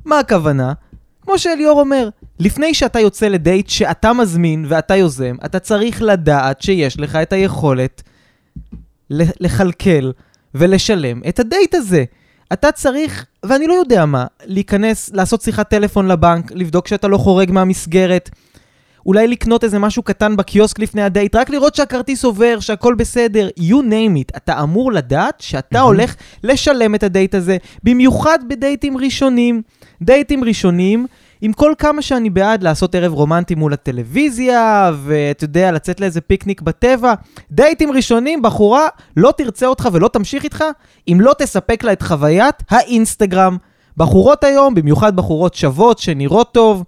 [0.05, 0.73] מה הכוונה?
[1.21, 6.99] כמו שאליאור אומר, לפני שאתה יוצא לדייט שאתה מזמין ואתה יוזם, אתה צריך לדעת שיש
[6.99, 8.03] לך את היכולת
[9.09, 10.11] לכלכל
[10.55, 12.03] ולשלם את הדייט הזה.
[12.53, 17.51] אתה צריך, ואני לא יודע מה, להיכנס, לעשות שיחת טלפון לבנק, לבדוק שאתה לא חורג
[17.51, 18.29] מהמסגרת,
[19.05, 23.73] אולי לקנות איזה משהו קטן בקיוסק לפני הדייט, רק לראות שהכרטיס עובר, שהכל בסדר, you
[23.73, 24.37] name it.
[24.37, 29.61] אתה אמור לדעת שאתה הולך לשלם את הדייט הזה, במיוחד בדייטים ראשונים.
[30.01, 31.05] דייטים ראשונים,
[31.41, 36.61] עם כל כמה שאני בעד לעשות ערב רומנטי מול הטלוויזיה, ואתה יודע, לצאת לאיזה פיקניק
[36.61, 37.13] בטבע.
[37.51, 38.87] דייטים ראשונים, בחורה
[39.17, 40.63] לא תרצה אותך ולא תמשיך איתך,
[41.07, 43.57] אם לא תספק לה את חוויית האינסטגרם.
[43.97, 46.83] בחורות היום, במיוחד בחורות שוות, שנראות טוב,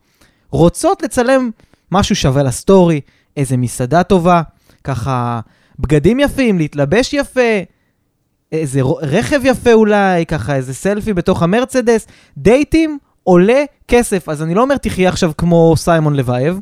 [0.52, 1.50] רוצות לצלם
[1.92, 3.02] משהו שווה לסטורי,
[3.38, 4.42] איזה מסעדה טובה,
[4.84, 5.40] ככה
[5.80, 7.42] בגדים יפים, להתלבש יפה,
[8.52, 12.08] איזה רכב יפה אולי, ככה איזה סלפי בתוך המרצדס.
[12.38, 16.60] דייטים עולה כסף, אז אני לא אומר תחיה עכשיו כמו סיימון לבייב,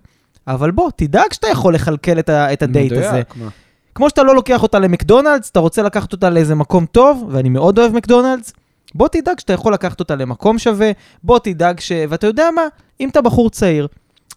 [0.48, 3.10] אבל בוא, תדאג שאתה יכול לכלכל את, ה- את הדייט הזה.
[3.10, 3.48] מדויק, מה?
[3.96, 7.80] כמו שאתה לא לוקח אותה למקדונלדס, אתה רוצה לקחת אותה לאיזה מקום טוב, ואני מאוד
[7.80, 8.54] אוהב מקדונלדס,
[8.96, 10.92] בוא תדאג שאתה יכול לקחת אותה למקום שווה,
[11.24, 11.92] בוא תדאג ש...
[12.10, 12.62] ואתה יודע מה?
[13.00, 13.88] אם אתה בחור צעיר,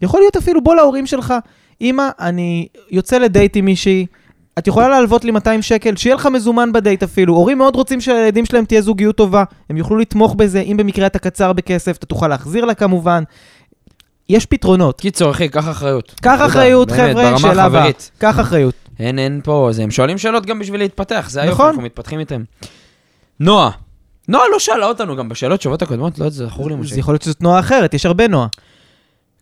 [0.03, 1.35] יכול להיות אפילו בוא להורים שלך,
[1.81, 4.07] אמא, אני יוצא לדייט עם מישהי,
[4.59, 7.35] את יכולה להלוות לי 200 שקל, שיהיה לך מזומן בדייט אפילו.
[7.35, 9.45] הורים מאוד רוצים שלילדים שלהם תהיה זוגיות טובה.
[9.71, 13.23] הם יוכלו לתמוך בזה, אם במקרה אתה קצר בכסף, אתה תוכל להחזיר לה כמובן.
[14.29, 15.01] יש פתרונות.
[15.01, 16.15] קיצור, אחי, קח אחריות.
[16.23, 17.91] קח אחריות, חבר'ה, שאלה הבאה.
[18.19, 18.75] קח אחריות.
[18.99, 21.67] אין, אין פה, זה, הם שואלים שאלות גם בשביל להתפתח, זה היופי, נכון.
[21.67, 22.43] אנחנו מתפתחים איתם.
[23.41, 23.71] נועה.
[24.29, 26.99] נועה לא שאלה אותנו גם בשאלות שובות הקודמות, לא זה זכור לי זה משה.
[26.99, 28.47] יכול להיות שזאת נועה אחרת, יש הרבה נועה.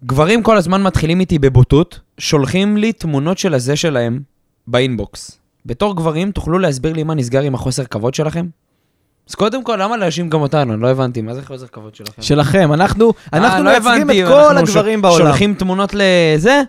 [0.06, 4.20] גברים כל הזמן מתחילים איתי בבוטות, שולחים לי תמונות של הזה שלהם
[4.66, 5.38] באינבוקס.
[5.66, 8.46] בתור גברים, תוכלו להסביר לי מה נסגר עם החוסר כבוד שלכם?
[9.28, 10.76] אז קודם כל, למה להאשים גם אותנו?
[10.76, 12.22] לא הבנתי, מה זה חוסר כבוד שלכם?
[12.22, 15.18] שלכם, אנחנו אה, אנחנו לא מייצגים את כל הגברים בעולם.
[15.18, 16.62] שולחים תמונות לזה?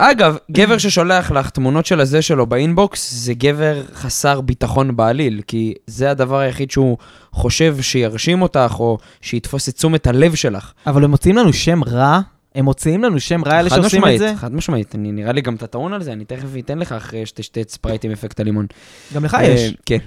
[0.00, 5.74] אגב, גבר ששולח לך תמונות של הזה שלו באינבוקס, זה גבר חסר ביטחון בעליל, כי
[5.86, 6.96] זה הדבר היחיד שהוא
[7.32, 10.72] חושב שירשים אותך, או שיתפוס את תשומת הלב שלך.
[10.86, 12.20] אבל הם מוציאים לנו שם רע?
[12.54, 14.32] הם מוציאים לנו שם רע, אלה חד שעושים את משמעית, זה?
[14.36, 14.94] חד משמעית.
[14.94, 17.70] אני נראה לי גם אתה טעון על זה, אני תכף אתן לך אחרי שתשתה את
[17.70, 18.66] ספרייט עם אפקט הלימון.
[19.14, 19.74] גם לך אה, יש.
[19.86, 19.98] כן,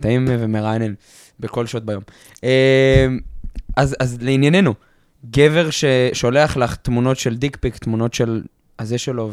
[0.00, 0.94] טעים ומרענן,
[1.40, 2.02] בכל שעות ביום.
[2.44, 3.06] אה,
[3.76, 4.74] אז, אז לענייננו,
[5.30, 8.42] גבר ששולח לך תמונות של דיק פיק, תמונות של
[8.78, 9.30] הזה שלו,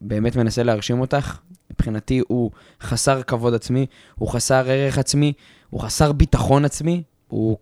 [0.00, 1.38] ובאמת מנסה להרשים אותך,
[1.70, 5.32] מבחינתי הוא חסר כבוד עצמי, הוא חסר ערך עצמי,
[5.70, 7.56] הוא חסר ביטחון עצמי, הוא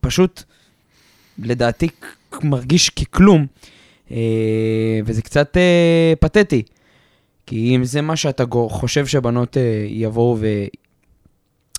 [0.00, 0.42] פשוט,
[1.38, 1.88] לדעתי,
[2.42, 3.46] מרגיש ככלום,
[4.10, 6.62] אה, וזה קצת אה, פתטי.
[7.46, 10.38] כי אם זה מה שאתה חושב שבנות אה, יבואו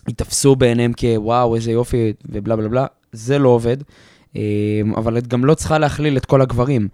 [0.07, 3.77] ויתפסו בעיניהם כוואו, איזה יופי, ובלה בלה בלה, זה לא עובד.
[4.95, 6.87] אבל את גם לא צריכה להכליל את כל הגברים.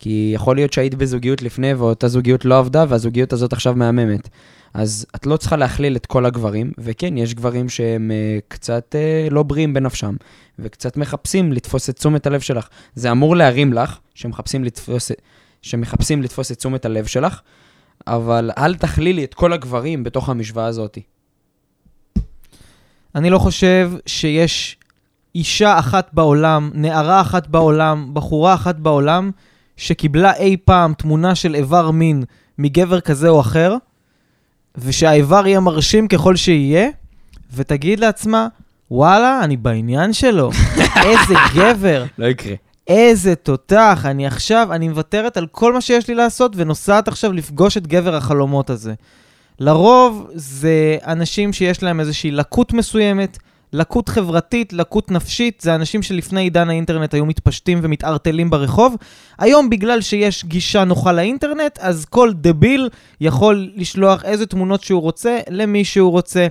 [0.00, 4.28] כי יכול להיות שהיית בזוגיות לפני ואותה זוגיות לא עבדה, והזוגיות הזאת עכשיו מהממת.
[4.74, 9.28] אז את לא צריכה להכליל את כל הגברים, וכן, יש גברים שהם אה, קצת אה,
[9.30, 10.14] לא בריאים בנפשם,
[10.58, 12.68] וקצת מחפשים לתפוס את תשומת הלב שלך.
[12.94, 15.10] זה אמור להרים לך, שמחפשים לתפוס,
[15.62, 17.40] שמחפשים לתפוס את תשומת הלב שלך,
[18.06, 20.98] אבל אל תכלילי את כל הגברים בתוך המשוואה הזאת.
[23.14, 24.76] אני לא חושב שיש
[25.34, 29.30] אישה אחת בעולם, נערה אחת בעולם, בחורה אחת בעולם,
[29.80, 32.24] שקיבלה אי פעם תמונה של איבר מין
[32.58, 33.76] מגבר כזה או אחר,
[34.78, 36.88] ושהאיבר יהיה מרשים ככל שיהיה,
[37.54, 38.48] ותגיד לעצמה,
[38.90, 40.50] וואלה, אני בעניין שלו.
[41.06, 42.54] איזה גבר, לא יקרה.
[42.88, 47.76] איזה תותח, אני עכשיו, אני מוותרת על כל מה שיש לי לעשות ונוסעת עכשיו לפגוש
[47.76, 48.94] את גבר החלומות הזה.
[49.60, 53.38] לרוב זה אנשים שיש להם איזושהי לקות מסוימת,
[53.72, 58.96] לקות חברתית, לקות נפשית, זה אנשים שלפני עידן האינטרנט היו מתפשטים ומתערטלים ברחוב.
[59.38, 62.88] היום בגלל שיש גישה נוחה לאינטרנט, אז כל דביל
[63.20, 66.46] יכול לשלוח איזה תמונות שהוא רוצה למי שהוא רוצה.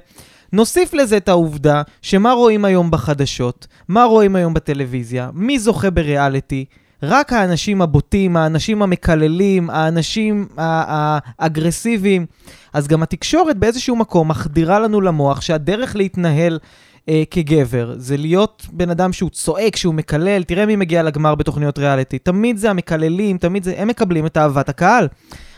[0.53, 6.65] נוסיף לזה את העובדה שמה רואים היום בחדשות, מה רואים היום בטלוויזיה, מי זוכה בריאליטי,
[7.03, 12.25] רק האנשים הבוטים, האנשים המקללים, האנשים האגרסיביים.
[12.73, 16.59] אז גם התקשורת באיזשהו מקום מחדירה לנו למוח שהדרך להתנהל
[17.09, 21.79] אה, כגבר זה להיות בן אדם שהוא צועק, שהוא מקלל, תראה מי מגיע לגמר בתוכניות
[21.79, 22.19] ריאליטי.
[22.19, 25.07] תמיד זה המקללים, תמיד זה, הם מקבלים את אהבת הקהל.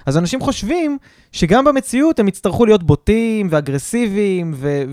[0.05, 0.97] אז אנשים חושבים
[1.31, 4.83] שגם במציאות הם יצטרכו להיות בוטים ואגרסיביים ו-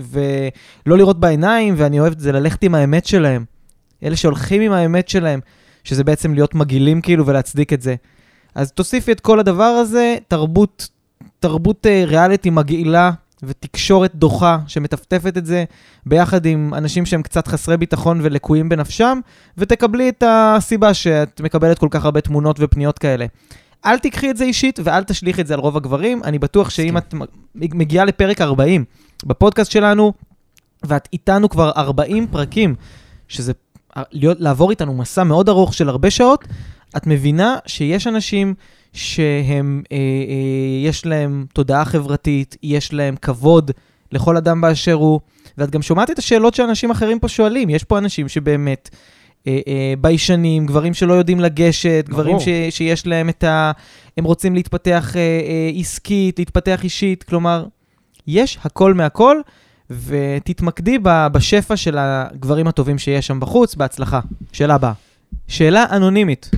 [0.85, 3.45] ולא לראות בעיניים, ואני אוהב את זה ללכת עם האמת שלהם.
[4.03, 5.39] אלה שהולכים עם האמת שלהם,
[5.83, 7.95] שזה בעצם להיות מגעילים כאילו ולהצדיק את זה.
[8.55, 10.89] אז תוסיפי את כל הדבר הזה, תרבות,
[11.39, 13.11] תרבות אה, ריאליטי מגעילה
[13.43, 15.63] ותקשורת דוחה שמטפטפת את זה,
[16.05, 19.19] ביחד עם אנשים שהם קצת חסרי ביטחון ולקויים בנפשם,
[19.57, 23.25] ותקבלי את הסיבה שאת מקבלת כל כך הרבה תמונות ופניות כאלה.
[23.85, 26.23] אל תיקחי את זה אישית ואל תשליכי את זה על רוב הגברים.
[26.23, 27.15] אני בטוח שאם את
[27.55, 28.85] מגיעה לפרק 40
[29.25, 30.13] בפודקאסט שלנו,
[30.83, 32.75] ואת איתנו כבר 40 פרקים,
[33.27, 33.53] שזה
[34.11, 36.45] להיות, לעבור איתנו מסע מאוד ארוך של הרבה שעות,
[36.97, 38.53] את מבינה שיש אנשים
[38.93, 43.71] שהם, אה, אה, יש להם תודעה חברתית, יש להם כבוד
[44.11, 45.19] לכל אדם באשר הוא,
[45.57, 47.69] ואת גם שומעת את השאלות שאנשים אחרים פה שואלים.
[47.69, 48.89] יש פה אנשים שבאמת
[49.47, 52.21] אה, אה, ביישנים, גברים שלא יודעים לגשת, ברור.
[52.21, 53.71] גברים ש, שיש להם את ה...
[54.17, 57.65] הם רוצים להתפתח אה, אה, עסקית, להתפתח אישית, כלומר,
[58.27, 59.37] יש הכל מהכל,
[59.89, 64.19] ותתמקדי ב- בשפע של הגברים הטובים שיש שם בחוץ, בהצלחה.
[64.51, 64.93] שאלה הבאה.
[65.47, 66.49] שאלה אנונימית.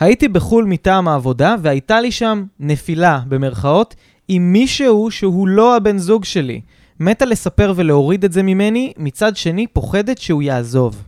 [0.00, 3.94] הייתי בחו"ל מטעם העבודה, והייתה לי שם נפילה, במרכאות,
[4.28, 6.60] עם מישהו שהוא לא הבן זוג שלי.
[7.00, 11.04] מתה לספר ולהוריד את זה ממני, מצד שני פוחדת שהוא יעזוב.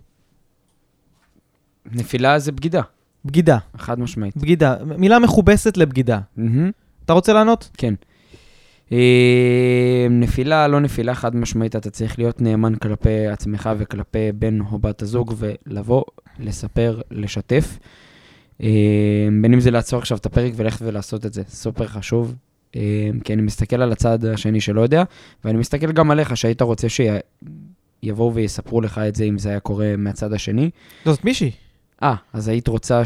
[1.92, 2.83] נפילה זה בגידה,
[3.24, 4.37] בגידה, חד משמעית.
[4.37, 4.76] בגידה.
[4.85, 6.20] מילה מכובסת לבגידה.
[6.37, 6.70] מהמם.
[7.05, 7.70] אתה רוצה לענות?
[7.76, 7.94] כן.
[8.92, 14.78] אה, נפילה, לא נפילה, חד משמעית, אתה צריך להיות נאמן כלפי עצמך וכלפי בן או
[14.78, 16.05] בת הזוג, ולבוא,
[16.38, 17.78] לספר, לשתף.
[18.62, 22.35] אה, בין אם זה לעצור עכשיו את הפרק וללכת ולעשות את זה, סופר חשוב.
[22.77, 25.03] אה, כי אני מסתכל על הצד השני שלא יודע,
[25.45, 29.97] ואני מסתכל גם עליך, שהיית רוצה שיבואו ויספרו לך את זה אם זה היה קורה
[29.99, 30.71] מהצד השני.
[31.07, 31.51] לא, זאת מישהי.
[32.03, 33.03] אה, אז היית רוצה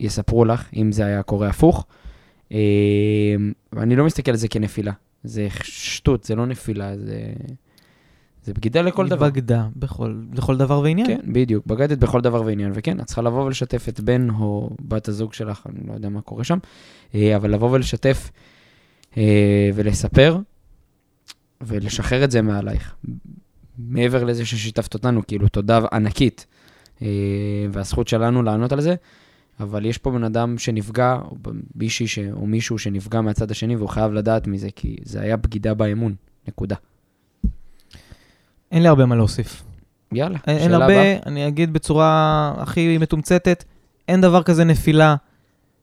[0.00, 1.86] שיספרו לך אם זה היה קורה הפוך.
[2.52, 2.58] אה,
[3.72, 4.92] ואני לא מסתכל על זה כנפילה.
[5.24, 7.32] זה שטות, זה לא נפילה, זה...
[8.44, 9.24] זה בגידה לכל דבר.
[9.24, 11.06] היא בגדה בכל, לכל דבר ועניין.
[11.06, 12.72] כן, בדיוק, בגדת בכל דבר ועניין.
[12.74, 16.20] וכן, את צריכה לבוא ולשתף את בן או בת הזוג שלך, אני לא יודע מה
[16.20, 16.58] קורה שם,
[17.14, 18.30] אה, אבל לבוא ולשתף
[19.16, 20.38] אה, ולספר
[21.60, 22.94] ולשחרר את זה מעלייך.
[23.78, 26.46] מעבר לזה ששיתפת אותנו, כאילו, תודה ענקית,
[27.02, 27.06] אה,
[27.72, 28.94] והזכות שלנו לענות על זה,
[29.60, 31.36] אבל יש פה בן אדם שנפגע, או
[31.74, 32.18] מישהי ש...
[32.18, 36.14] או מישהו שנפגע מהצד השני, והוא חייב לדעת מזה, כי זה היה בגידה באמון,
[36.48, 36.76] נקודה.
[38.72, 39.62] אין לי הרבה מה להוסיף.
[40.12, 41.16] יאללה, אין, אין שאלה הרבה, הבאה.
[41.26, 43.64] אני אגיד בצורה הכי מתומצתת,
[44.08, 45.16] אין דבר כזה נפילה.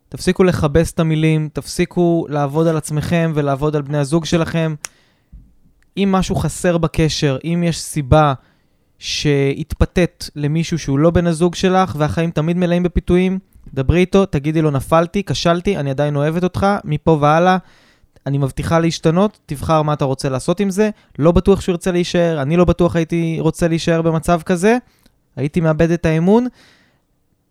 [0.10, 4.76] תפסיקו לכבס את המילים, תפסיקו לעבוד על עצמכם ולעבוד על בני הזוג שלכם.
[5.98, 8.34] אם משהו חסר בקשר, אם יש סיבה
[9.00, 13.40] שהתפתית למישהו שהוא לא בן הזוג שלך והחיים תמיד מלאים בפיתויים,
[13.74, 17.58] דברי איתו, תגידי לו נפלתי, כשלתי, אני עדיין אוהבת אותך, מפה והלאה.
[18.30, 20.90] אני מבטיחה להשתנות, תבחר מה אתה רוצה לעשות עם זה.
[21.20, 24.78] לא בטוח שהוא ירצה להישאר, אני לא בטוח הייתי רוצה להישאר במצב כזה.
[25.36, 26.48] הייתי מאבד את האמון,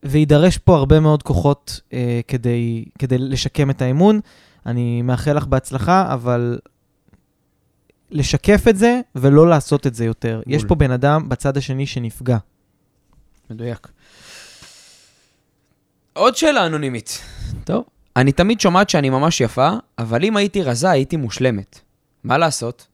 [0.02, 4.20] ויידרש פה הרבה מאוד כוחות אה, כדי, כדי לשקם את האמון.
[4.66, 6.58] אני מאחל לך בהצלחה, אבל
[8.10, 10.42] לשקף את זה ולא לעשות את זה יותר.
[10.46, 10.68] יש בול.
[10.68, 12.38] פה בן אדם בצד השני שנפגע.
[13.50, 13.88] מדויק.
[16.12, 17.22] עוד שאלה אנונימית.
[17.64, 17.84] טוב.
[18.16, 21.80] אני תמיד שומעת שאני ממש יפה, אבל אם הייתי רזה הייתי מושלמת.
[22.24, 22.86] מה לעשות?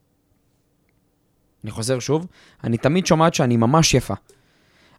[1.65, 2.27] אני חוזר שוב,
[2.65, 4.15] אני תמיד שומעת שאני ממש יפה,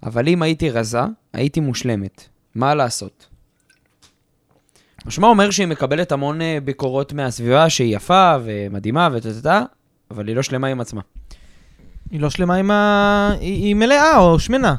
[0.04, 0.99] אבל אם הייתי רזה,
[1.34, 2.23] הייתי מושלמת.
[2.56, 3.28] מה לעשות?
[5.06, 9.63] משמע אומר שהיא מקבלת המון אה, ביקורות מהסביבה שהיא יפה ומדהימה וטטטה,
[10.12, 11.01] אבל היא לא שלמה עם עצמה.
[12.12, 13.32] היא לא שלמה עם ה...
[13.39, 14.75] היא, היא מלאה או שמנה.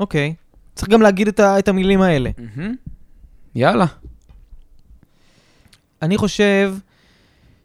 [0.00, 0.34] אוקיי.
[0.74, 2.30] צריך גם להגיד את, ה, את המילים האלה.
[2.38, 2.74] מהמם.
[3.54, 3.86] יאללה.
[6.04, 6.74] אני חושב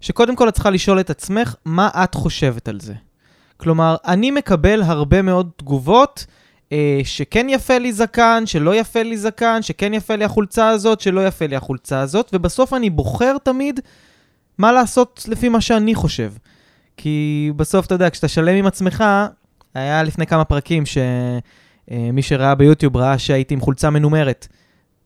[0.02, 2.94] שקודם כל את צריכה לשאול את עצמך, מה את חושבת על זה?
[3.58, 6.26] כלומר, אני מקבל הרבה מאוד תגובות
[6.72, 11.28] אה, שכן יפה לי זקן, שלא יפה לי זקן, שכן יפה לי החולצה הזאת, שלא
[11.28, 13.80] יפה לי החולצה הזאת, ובסוף אני בוחר תמיד
[14.58, 16.32] מה לעשות לפי מה שאני חושב.
[16.98, 19.04] כי בסוף, אתה יודע, כשאתה שלם עם עצמך,
[19.74, 24.48] היה לפני כמה פרקים שמי שראה ביוטיוב ראה שהייתי עם חולצה מנומרת.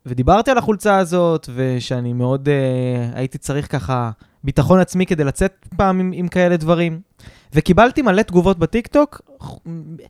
[0.06, 4.12] ודיברתי על החולצה הזאת, ושאני מאוד uh, הייתי צריך ככה
[4.44, 7.00] ביטחון עצמי כדי לצאת פעם עם, עם כאלה דברים.
[7.54, 9.22] וקיבלתי מלא תגובות בטיקטוק,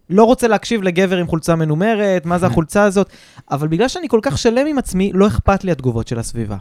[0.09, 3.09] לא רוצה להקשיב לגבר עם חולצה מנומרת, מה זה החולצה הזאת,
[3.51, 6.57] אבל בגלל שאני כל כך שלם עם עצמי, לא אכפת לי התגובות של הסביבה.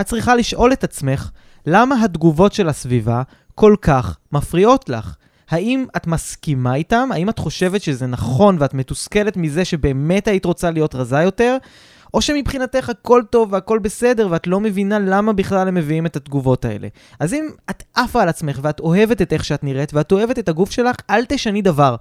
[0.00, 1.30] את צריכה לשאול את עצמך,
[1.66, 3.22] למה התגובות של הסביבה
[3.54, 5.16] כל כך מפריעות לך?
[5.50, 7.08] האם את מסכימה איתם?
[7.12, 11.56] האם את חושבת שזה נכון ואת מתוסכלת מזה שבאמת היית רוצה להיות רזה יותר?
[12.14, 16.64] או שמבחינתך הכל טוב והכל בסדר ואת לא מבינה למה בכלל הם מביאים את התגובות
[16.64, 16.88] האלה.
[17.20, 20.48] אז אם את עפה על עצמך ואת אוהבת את איך שאת נראית ואת אוהבת את
[20.48, 21.96] הגוף שלך, אל תשני דבר.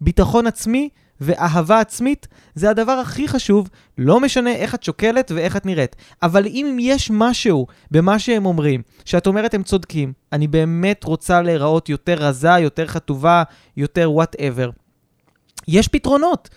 [0.00, 0.88] ביטחון עצמי
[1.20, 5.96] ואהבה עצמית זה הדבר הכי חשוב, לא משנה איך את שוקלת ואיך את נראית.
[6.22, 11.88] אבל אם יש משהו במה שהם אומרים, שאת אומרת הם צודקים, אני באמת רוצה להיראות
[11.88, 13.42] יותר רזה, יותר חטובה,
[13.76, 14.70] יותר whatever,
[15.68, 16.48] יש פתרונות.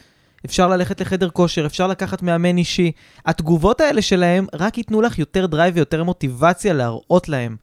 [0.45, 2.91] אפשר ללכת לחדר כושר, אפשר לקחת מאמן אישי.
[3.25, 7.55] התגובות האלה שלהם רק ייתנו לך יותר drive ויותר מוטיבציה להראות להם.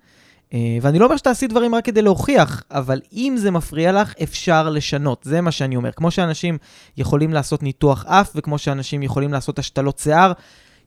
[0.55, 4.71] אה, ואני לא אומר שתעשי דברים רק כדי להוכיח, אבל אם זה מפריע לך, אפשר
[4.71, 5.23] לשנות.
[5.25, 5.93] זה מה שאני אומר.
[5.93, 6.59] כמו שאנשים
[6.97, 10.33] יכולים לעשות ניתוח אף, וכמו שאנשים יכולים לעשות השתלות שיער,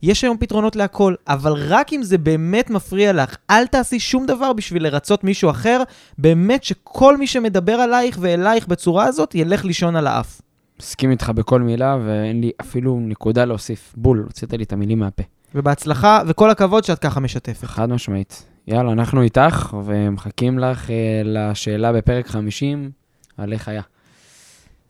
[0.01, 4.53] יש היום פתרונות להכל, אבל רק אם זה באמת מפריע לך, אל תעשי שום דבר
[4.53, 5.83] בשביל לרצות מישהו אחר,
[6.17, 10.41] באמת שכל מי שמדבר עלייך ואלייך בצורה הזאת, ילך לישון על האף.
[10.79, 13.93] מסכים איתך בכל מילה, ואין לי אפילו נקודה להוסיף.
[13.97, 15.23] בול, הוצאת לי את המילים מהפה.
[15.55, 17.67] ובהצלחה, וכל הכבוד שאת ככה משתפת.
[17.67, 18.45] חד משמעית.
[18.67, 22.91] יאללה, אנחנו איתך, ומחכים לך אה, לשאלה בפרק 50,
[23.37, 23.81] על איך היה.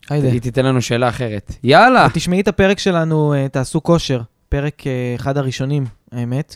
[0.10, 0.28] היידה.
[0.28, 1.56] היא תיתן לנו שאלה אחרת.
[1.64, 2.08] יאללה!
[2.14, 4.22] תשמעי את הפרק שלנו, אה, תעשו כושר.
[4.50, 6.56] פרק אה, אחד הראשונים, האמת.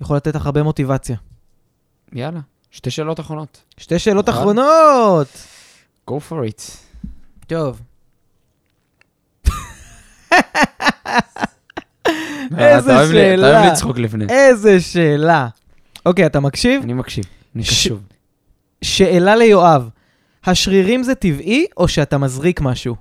[0.00, 1.16] יכול לתת לך הרבה מוטיבציה.
[2.12, 3.62] יאללה, שתי שאלות אחרונות.
[3.76, 4.28] שתי שאלות.
[4.28, 5.28] אחרונות!
[6.10, 6.62] Go for it.
[7.46, 7.80] טוב.
[12.58, 13.60] אה, איזה לי- אתה שאלה.
[13.60, 14.24] אוהב לצחוק לפני.
[14.28, 15.48] איזה שאלה.
[16.06, 16.82] אוקיי, אתה מקשיב?
[16.82, 17.24] אני מקשיב,
[17.56, 18.00] אני קשוב.
[18.82, 19.88] שאלה ליואב,
[20.44, 22.94] השרירים זה טבעי או שאתה מזריק משהו?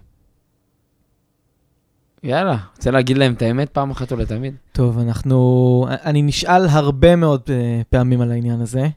[2.24, 4.56] יאללה, רוצה להגיד להם את האמת פעם אחת ולתמיד?
[4.72, 5.88] טוב, אנחנו...
[5.90, 7.56] אני נשאל הרבה מאוד אה,
[7.90, 8.88] פעמים על העניין הזה.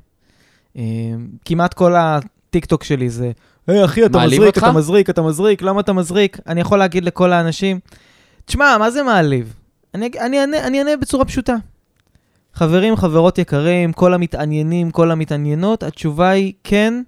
[0.76, 0.82] אה,
[1.44, 3.30] כמעט כל הטיקטוק שלי זה,
[3.66, 4.58] היי אחי, אתה מזריק, אותך?
[4.58, 6.38] אתה מזריק, אתה מזריק, למה אתה מזריק?
[6.46, 7.80] אני יכול להגיד לכל האנשים,
[8.44, 9.54] תשמע, מה זה מעליב?
[9.94, 10.10] אני,
[10.40, 11.54] אענה, בצורה פשוטה.
[12.54, 17.02] חברים, חברות יקרים, כל המתעניינים, כל המתעניינות, התשובה היא כן,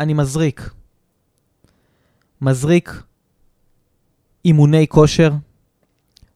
[0.00, 0.70] אני מזריק.
[2.40, 3.02] מזריק
[4.44, 5.32] אימוני כושר,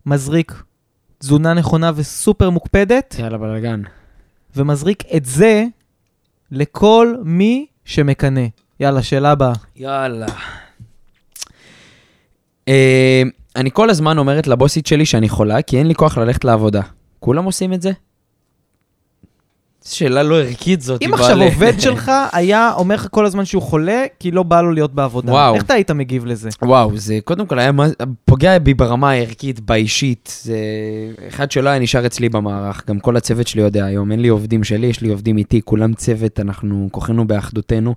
[0.06, 0.62] מזריק
[1.18, 3.82] תזונה נכונה וסופר מוקפדת, יאללה, בלאגן.
[4.56, 5.64] ומזריק את זה
[6.50, 8.46] לכל מי שמקנא.
[8.80, 9.52] יאללה, שאלה הבאה.
[9.76, 10.26] יאללה.
[13.56, 16.80] אה, אני כל הזמן אומרת לבוסית שלי שאני חולה, כי אין לי כוח ללכת לעבודה.
[17.20, 17.90] כולם עושים את זה?
[19.84, 21.02] שאלה לא ערכית זאת.
[21.02, 24.72] אם עכשיו עובד שלך היה אומר לך כל הזמן שהוא חולה, כי לא בא לו
[24.72, 25.54] להיות בעבודה, וואו.
[25.54, 26.48] איך אתה היית מגיב לזה?
[26.62, 27.70] וואו, זה קודם כל היה
[28.24, 30.38] פוגע בי ברמה הערכית, באישית.
[30.42, 30.56] זה
[31.28, 34.12] אחד שלא היה נשאר אצלי במערך, גם כל הצוות שלי יודע היום.
[34.12, 37.94] אין לי עובדים שלי, יש לי עובדים איתי, כולם צוות, אנחנו כוחנו באחדותנו.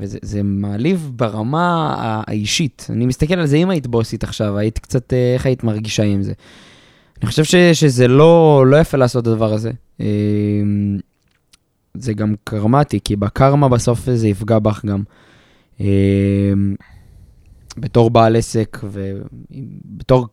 [0.00, 1.94] וזה זה מעליב ברמה
[2.26, 2.86] האישית.
[2.90, 6.22] אני מסתכל על זה, אם היית בוסית עכשיו, היית קצת, אה, איך היית מרגישה עם
[6.22, 6.32] זה?
[7.20, 9.70] אני חושב ש, שזה לא, לא יפה לעשות את הדבר הזה.
[10.00, 10.06] אה,
[11.94, 15.02] זה גם קרמטי, כי בקרמה בסוף זה יפגע בך גם.
[15.80, 15.86] אה,
[17.76, 20.26] בתור בעל עסק ובתור...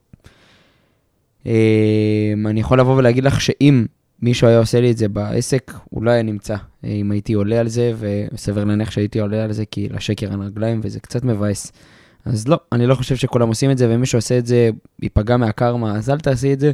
[1.48, 3.86] אה, אני יכול לבוא ולהגיד לך שאם
[4.24, 5.72] מישהו היה עושה לי את זה בעסק,
[6.02, 6.56] לא היה נמצא.
[6.86, 10.42] אה, אם הייתי עולה על זה, וסביר להניח שהייתי עולה על זה, כי לשקר אין
[10.42, 11.72] רגליים, וזה קצת מבאס.
[12.26, 14.70] אז לא, אני לא חושב שכולם עושים את זה, ומי שעושה את זה
[15.02, 16.72] ייפגע מהקרמה, אז אל תעשי את זה.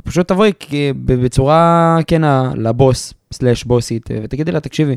[0.00, 4.96] ופשוט תבואי כ- בצורה כנה לבוס, slash בוסית, אה, ותגידי לה, תקשיבי,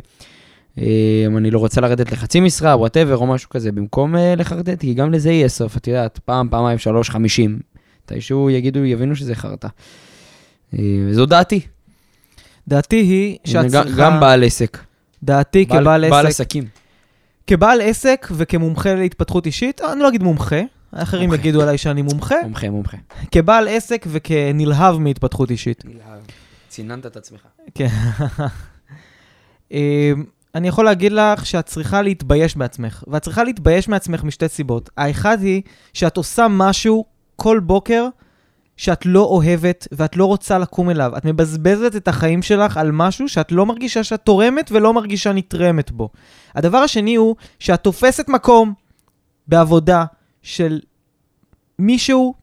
[0.77, 4.93] אה, אני לא רוצה לרדת לחצי משרה, whatever, או משהו כזה, במקום אה, לחרטט, כי
[4.93, 7.59] גם לזה יהיה סוף, את יודעת, פעם, פעמיים, שלוש, חמישים.
[8.05, 9.67] מתישהו יגידו, יבינו שזה חרטא.
[10.73, 10.79] אה,
[11.11, 11.61] זו דעתי.
[12.69, 13.65] דעתי היא שאת
[13.97, 14.77] גם- בעל עסק.
[15.23, 16.63] דעתי בעל- כבעל בעל עסק, עסקים.
[17.47, 20.59] כבעל עסק וכמומחה להתפתחות אישית, אני לא אגיד מומחה,
[20.93, 21.41] אחרים מומחה.
[21.41, 22.97] יגידו עליי שאני מומחה, מומחה, מומחה.
[23.31, 25.83] כבעל עסק וכנלהב מהתפתחות אישית.
[26.69, 27.39] ציננת את עצמך.
[27.75, 27.87] כן.
[29.71, 29.77] אמ,
[30.55, 34.89] אני יכול להגיד לך שאת צריכה להתבייש בעצמך, ואת צריכה להתבייש מעצמך משתי סיבות.
[34.97, 35.61] האחד היא
[35.93, 37.05] שאת עושה משהו
[37.35, 38.07] כל בוקר
[38.79, 41.17] שאת לא אוהבת ואת לא רוצה לקום אליו.
[41.17, 45.91] את מבזבזת את החיים שלך על משהו שאת לא מרגישה שאת תורמת ולא מרגישה נתרמת
[45.91, 46.09] בו.
[46.55, 48.73] הדבר השני הוא שאת תופסת מקום
[49.47, 50.05] בעבודה
[50.41, 50.79] של
[51.79, 52.33] מישהו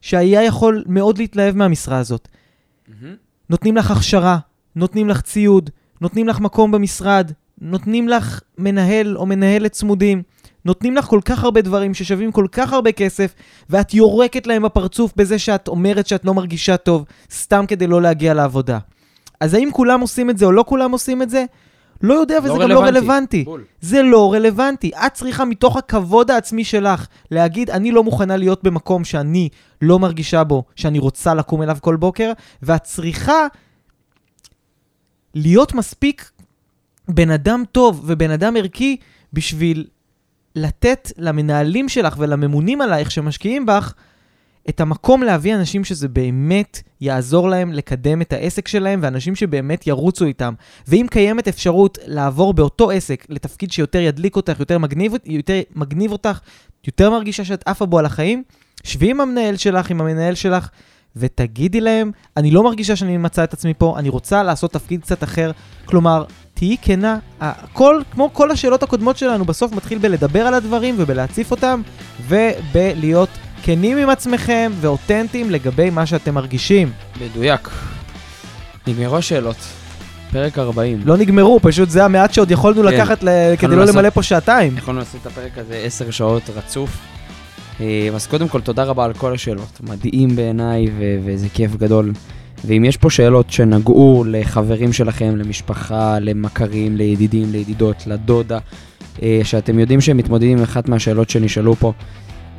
[0.00, 2.28] שהיה יכול מאוד להתלהב מהמשרה הזאת.
[3.50, 4.38] נותנים לך הכשרה,
[4.76, 5.70] נותנים לך ציוד,
[6.00, 10.22] נותנים לך מקום במשרד, נותנים לך מנהל או מנהלת צמודים,
[10.64, 13.34] נותנים לך כל כך הרבה דברים ששווים כל כך הרבה כסף,
[13.70, 18.34] ואת יורקת להם בפרצוף בזה שאת אומרת שאת לא מרגישה טוב, סתם כדי לא להגיע
[18.34, 18.78] לעבודה.
[19.40, 21.44] אז האם כולם עושים את זה או לא כולם עושים את זה?
[22.02, 23.44] לא יודע, וזה גם לא רלוונטי.
[23.44, 23.64] בול.
[23.80, 24.90] זה לא רלוונטי.
[25.06, 29.48] את צריכה מתוך הכבוד העצמי שלך להגיד, אני לא מוכנה להיות במקום שאני
[29.82, 32.32] לא מרגישה בו, שאני רוצה לקום אליו כל בוקר,
[32.62, 33.46] ואת צריכה
[35.34, 36.30] להיות מספיק
[37.08, 38.96] בן אדם טוב ובן אדם ערכי
[39.32, 39.86] בשביל
[40.56, 43.94] לתת למנהלים שלך ולממונים עלייך שמשקיעים בך
[44.68, 50.24] את המקום להביא אנשים שזה באמת יעזור להם לקדם את העסק שלהם, ואנשים שבאמת ירוצו
[50.24, 50.54] איתם.
[50.88, 56.40] ואם קיימת אפשרות לעבור באותו עסק לתפקיד שיותר ידליק אותך, יותר מגניב, יותר מגניב אותך,
[56.86, 58.42] יותר מרגישה שאת עפה בו על החיים,
[58.84, 60.68] שבי עם המנהל שלך, עם המנהל שלך,
[61.16, 65.24] ותגידי להם, אני לא מרגישה שאני ממצה את עצמי פה, אני רוצה לעשות תפקיד קצת
[65.24, 65.50] אחר.
[65.84, 66.24] כלומר,
[66.62, 67.18] תהיי כנה.
[67.40, 71.82] הכל, כמו כל השאלות הקודמות שלנו, בסוף מתחיל בלדבר על הדברים ובלהציף אותם,
[72.28, 73.28] ובלהיות
[73.62, 76.92] כנים עם עצמכם ואותנטיים לגבי מה שאתם מרגישים.
[77.20, 77.68] מדויק.
[78.86, 79.56] נגמרו השאלות.
[80.32, 81.00] פרק 40.
[81.04, 82.88] לא נגמרו, פשוט זה המעט שעוד יכולנו כן.
[82.88, 83.28] לקחת ל...
[83.58, 84.76] כדי לא לעשות- למלא פה שעתיים.
[84.78, 86.98] יכולנו לעשות את הפרק הזה 10 שעות רצוף.
[87.80, 89.80] אה, אז קודם כל, תודה רבה על כל השאלות.
[89.80, 92.12] מדהים בעיניי, ו- וזה כיף גדול.
[92.64, 98.58] ואם יש פה שאלות שנגעו לחברים שלכם, למשפחה, למכרים, לידידים, לידידות, לדודה,
[99.22, 101.92] אה, שאתם יודעים שהם מתמודדים עם אחת מהשאלות שנשאלו פה,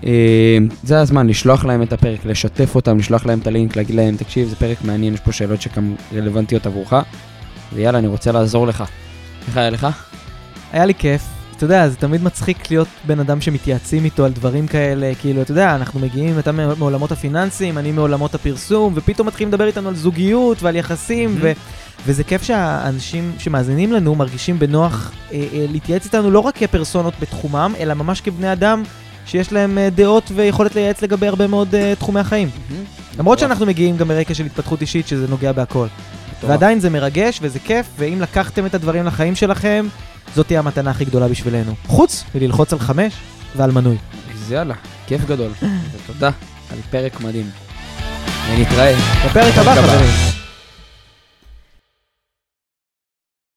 [0.05, 4.17] אה, זה הזמן לשלוח להם את הפרק, לשתף אותם, לשלוח להם את הלינק, להגיד להם,
[4.17, 6.93] תקשיב, זה פרק מעניין, יש פה שאלות שגם רלוונטיות עבורך,
[7.73, 8.83] ויאללה, אני רוצה לעזור לך.
[9.47, 9.87] איך היה לך?
[10.71, 11.32] היה לי כיף.
[11.57, 15.51] אתה יודע, זה תמיד מצחיק להיות בן אדם שמתייעצים איתו על דברים כאלה, כאילו, אתה
[15.51, 20.63] יודע, אנחנו מגיעים, אתה מעולמות הפיננסים, אני מעולמות הפרסום, ופתאום מתחילים לדבר איתנו על זוגיות
[20.63, 21.39] ועל יחסים, Mhm.
[21.41, 21.51] ו...
[22.05, 27.73] וזה כיף שהאנשים שמאזינים לנו מרגישים בנוח אה, אה, להתייעץ איתנו לא רק כפרסונות בתחומם,
[27.79, 28.83] אלא ממש כבני אדם
[29.25, 32.49] שיש להם אה, דעות ויכולת לייעץ לגבי הרבה מאוד אה, תחומי החיים.
[33.19, 35.87] למרות שאנחנו מגיעים גם מרקע של התפתחות אישית, שזה נוגע בהכל.
[36.47, 39.85] ועדיין זה מרגש וזה כיף, ואם לקחתם את הדברים לחיים שלכם,
[40.35, 41.75] זאת תהיה המתנה הכי גדולה בשבילנו.
[41.87, 43.13] חוץ מללחוץ על חמש
[43.55, 43.97] ועל מנוי.
[44.33, 44.75] אז יאללה,
[45.07, 45.51] כיף גדול.
[45.91, 46.29] ותודה
[46.71, 47.49] על פרק מדהים.
[48.49, 48.95] ונתראה.
[49.25, 49.75] בפרק הבא.
[49.75, 50.42] חברים.